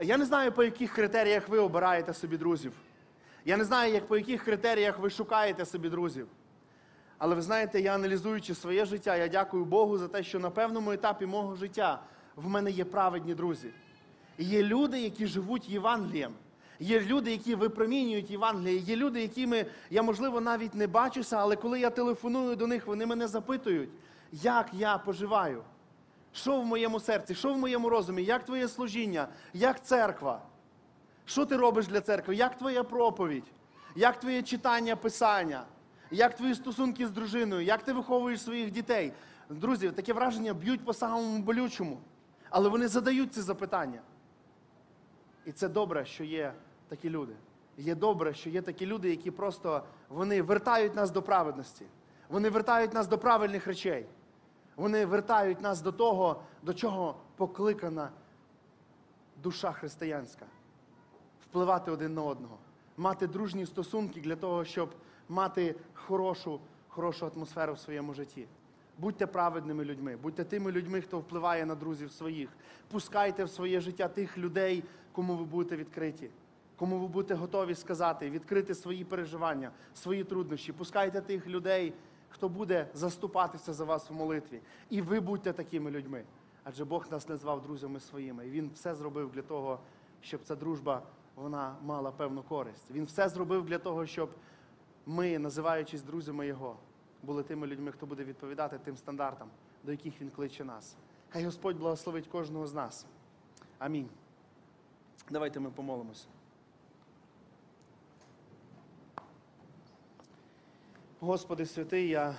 Я 0.00 0.16
не 0.16 0.24
знаю, 0.24 0.52
по 0.52 0.64
яких 0.64 0.92
критеріях 0.92 1.48
ви 1.48 1.58
обираєте 1.58 2.14
собі 2.14 2.36
друзів. 2.36 2.72
Я 3.44 3.56
не 3.56 3.64
знаю, 3.64 3.94
як, 3.94 4.06
по 4.06 4.16
яких 4.16 4.44
критеріях 4.44 4.98
ви 4.98 5.10
шукаєте 5.10 5.64
собі 5.64 5.88
друзів. 5.88 6.28
Але 7.18 7.34
ви 7.34 7.42
знаєте, 7.42 7.80
я 7.80 7.94
аналізуючи 7.94 8.54
своє 8.54 8.84
життя, 8.84 9.16
я 9.16 9.28
дякую 9.28 9.64
Богу 9.64 9.98
за 9.98 10.08
те, 10.08 10.22
що 10.22 10.38
на 10.38 10.50
певному 10.50 10.92
етапі 10.92 11.26
мого 11.26 11.56
життя 11.56 12.02
в 12.36 12.48
мене 12.48 12.70
є 12.70 12.84
праведні 12.84 13.34
друзі. 13.34 13.70
Є 14.38 14.62
люди, 14.62 15.00
які 15.00 15.26
живуть 15.26 15.68
Євангелієм. 15.68 16.32
Є 16.78 17.00
люди, 17.00 17.30
які 17.30 17.54
випромінюють 17.54 18.30
Євангеліє. 18.30 18.76
Є 18.76 18.96
люди, 18.96 19.22
якими 19.22 19.66
я, 19.90 20.02
можливо, 20.02 20.40
навіть 20.40 20.74
не 20.74 20.86
бачуся, 20.86 21.36
але 21.36 21.56
коли 21.56 21.80
я 21.80 21.90
телефоную 21.90 22.56
до 22.56 22.66
них, 22.66 22.86
вони 22.86 23.06
мене 23.06 23.28
запитують, 23.28 23.90
як 24.32 24.70
я 24.72 24.98
поживаю. 24.98 25.62
Що 26.32 26.60
в 26.60 26.64
моєму 26.64 27.00
серці, 27.00 27.34
що 27.34 27.54
в 27.54 27.58
моєму 27.58 27.88
розумі, 27.88 28.24
як 28.24 28.44
твоє 28.44 28.68
служіння, 28.68 29.28
як 29.54 29.84
церква? 29.84 30.42
Що 31.24 31.46
ти 31.46 31.56
робиш 31.56 31.86
для 31.86 32.00
церкви? 32.00 32.34
Як 32.34 32.58
твоя 32.58 32.84
проповідь? 32.84 33.44
Як 33.96 34.20
твоє 34.20 34.42
читання 34.42 34.96
писання? 34.96 35.64
Як 36.10 36.36
твої 36.36 36.54
стосунки 36.54 37.06
з 37.06 37.10
дружиною? 37.10 37.62
Як 37.62 37.82
ти 37.82 37.92
виховуєш 37.92 38.42
своїх 38.42 38.70
дітей? 38.70 39.12
Друзі, 39.50 39.90
таке 39.90 40.12
враження 40.12 40.54
б'ють 40.54 40.84
по 40.84 40.94
самому 40.94 41.38
болючому. 41.38 42.00
Але 42.50 42.68
вони 42.68 42.88
задають 42.88 43.34
ці 43.34 43.40
запитання. 43.40 44.00
І 45.46 45.52
це 45.52 45.68
добре, 45.68 46.04
що 46.04 46.24
є 46.24 46.52
такі 46.88 47.10
люди. 47.10 47.32
Є 47.78 47.94
добре, 47.94 48.34
що 48.34 48.50
є 48.50 48.62
такі 48.62 48.86
люди, 48.86 49.10
які 49.10 49.30
просто 49.30 49.82
вони 50.08 50.42
вертають 50.42 50.94
нас 50.94 51.10
до 51.10 51.22
праведності. 51.22 51.84
Вони 52.28 52.50
вертають 52.50 52.94
нас 52.94 53.06
до 53.06 53.18
правильних 53.18 53.66
речей. 53.66 54.06
Вони 54.76 55.06
вертають 55.06 55.60
нас 55.60 55.82
до 55.82 55.92
того, 55.92 56.42
до 56.62 56.74
чого 56.74 57.16
покликана 57.36 58.10
душа 59.42 59.72
християнська. 59.72 60.46
Впливати 61.42 61.90
один 61.90 62.14
на 62.14 62.22
одного, 62.22 62.58
мати 62.96 63.26
дружні 63.26 63.66
стосунки 63.66 64.20
для 64.20 64.36
того, 64.36 64.64
щоб 64.64 64.90
мати 65.28 65.74
хорошу, 65.94 66.60
хорошу 66.88 67.26
атмосферу 67.26 67.72
в 67.72 67.78
своєму 67.78 68.14
житті. 68.14 68.46
Будьте 68.98 69.26
праведними 69.26 69.84
людьми, 69.84 70.16
будьте 70.16 70.44
тими 70.44 70.72
людьми, 70.72 71.00
хто 71.00 71.18
впливає 71.18 71.66
на 71.66 71.74
друзів 71.74 72.10
своїх. 72.12 72.48
Пускайте 72.90 73.44
в 73.44 73.50
своє 73.50 73.80
життя 73.80 74.08
тих 74.08 74.38
людей, 74.38 74.84
кому 75.12 75.36
ви 75.36 75.44
будете 75.44 75.76
відкриті, 75.76 76.30
кому 76.76 76.98
ви 76.98 77.06
будете 77.06 77.34
готові 77.34 77.74
сказати, 77.74 78.30
відкрити 78.30 78.74
свої 78.74 79.04
переживання, 79.04 79.70
свої 79.94 80.24
труднощі. 80.24 80.72
Пускайте 80.72 81.20
тих 81.20 81.46
людей, 81.46 81.92
хто 82.30 82.48
буде 82.48 82.88
заступатися 82.94 83.72
за 83.72 83.84
вас 83.84 84.10
в 84.10 84.12
молитві. 84.12 84.60
І 84.90 85.02
ви 85.02 85.20
будьте 85.20 85.52
такими 85.52 85.90
людьми. 85.90 86.24
Адже 86.64 86.84
Бог 86.84 87.06
нас 87.10 87.28
назвав 87.28 87.62
друзями 87.62 88.00
своїми. 88.00 88.46
І 88.46 88.50
Він 88.50 88.70
все 88.74 88.94
зробив 88.94 89.30
для 89.30 89.42
того, 89.42 89.80
щоб 90.20 90.42
ця 90.42 90.56
дружба 90.56 91.02
вона 91.36 91.76
мала 91.82 92.10
певну 92.10 92.42
користь. 92.42 92.90
Він 92.90 93.04
все 93.04 93.28
зробив 93.28 93.64
для 93.64 93.78
того, 93.78 94.06
щоб 94.06 94.30
ми, 95.06 95.38
називаючись 95.38 96.02
друзями 96.02 96.46
Його, 96.46 96.76
були 97.22 97.42
тими 97.42 97.66
людьми, 97.66 97.92
хто 97.92 98.06
буде 98.06 98.24
відповідати 98.24 98.78
тим 98.78 98.96
стандартам, 98.96 99.48
до 99.84 99.90
яких 99.90 100.20
Він 100.20 100.30
кличе 100.30 100.64
нас. 100.64 100.96
Хай 101.30 101.44
Господь 101.44 101.78
благословить 101.78 102.26
кожного 102.26 102.66
з 102.66 102.74
нас. 102.74 103.06
Амінь. 103.78 104.08
Давайте 105.30 105.60
ми 105.60 105.70
помолимося. 105.70 106.26
Господи 111.22 111.66
святий, 111.66 112.08
я 112.08 112.34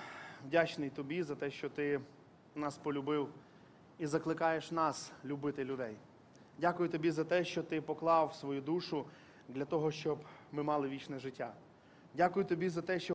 вдячний 0.47 0.89
Тобі 0.89 1.23
за 1.23 1.35
те, 1.35 1.51
що 1.51 1.69
Ти 1.69 2.01
нас 2.55 2.77
полюбив 2.77 3.29
і 3.99 4.07
закликаєш 4.07 4.71
нас 4.71 5.11
любити 5.25 5.65
людей. 5.65 5.95
Дякую 6.59 6.89
Тобі 6.89 7.11
за 7.11 7.23
те, 7.23 7.43
що 7.43 7.63
Ти 7.63 7.81
поклав 7.81 8.33
свою 8.33 8.61
душу 8.61 9.05
для 9.49 9.65
того, 9.65 9.91
щоб 9.91 10.19
ми 10.51 10.63
мали 10.63 10.89
вічне 10.89 11.19
життя. 11.19 11.53
Дякую 12.13 12.45
Тобі 12.45 12.69
за 12.69 12.81
те, 12.81 12.99
що 12.99 13.09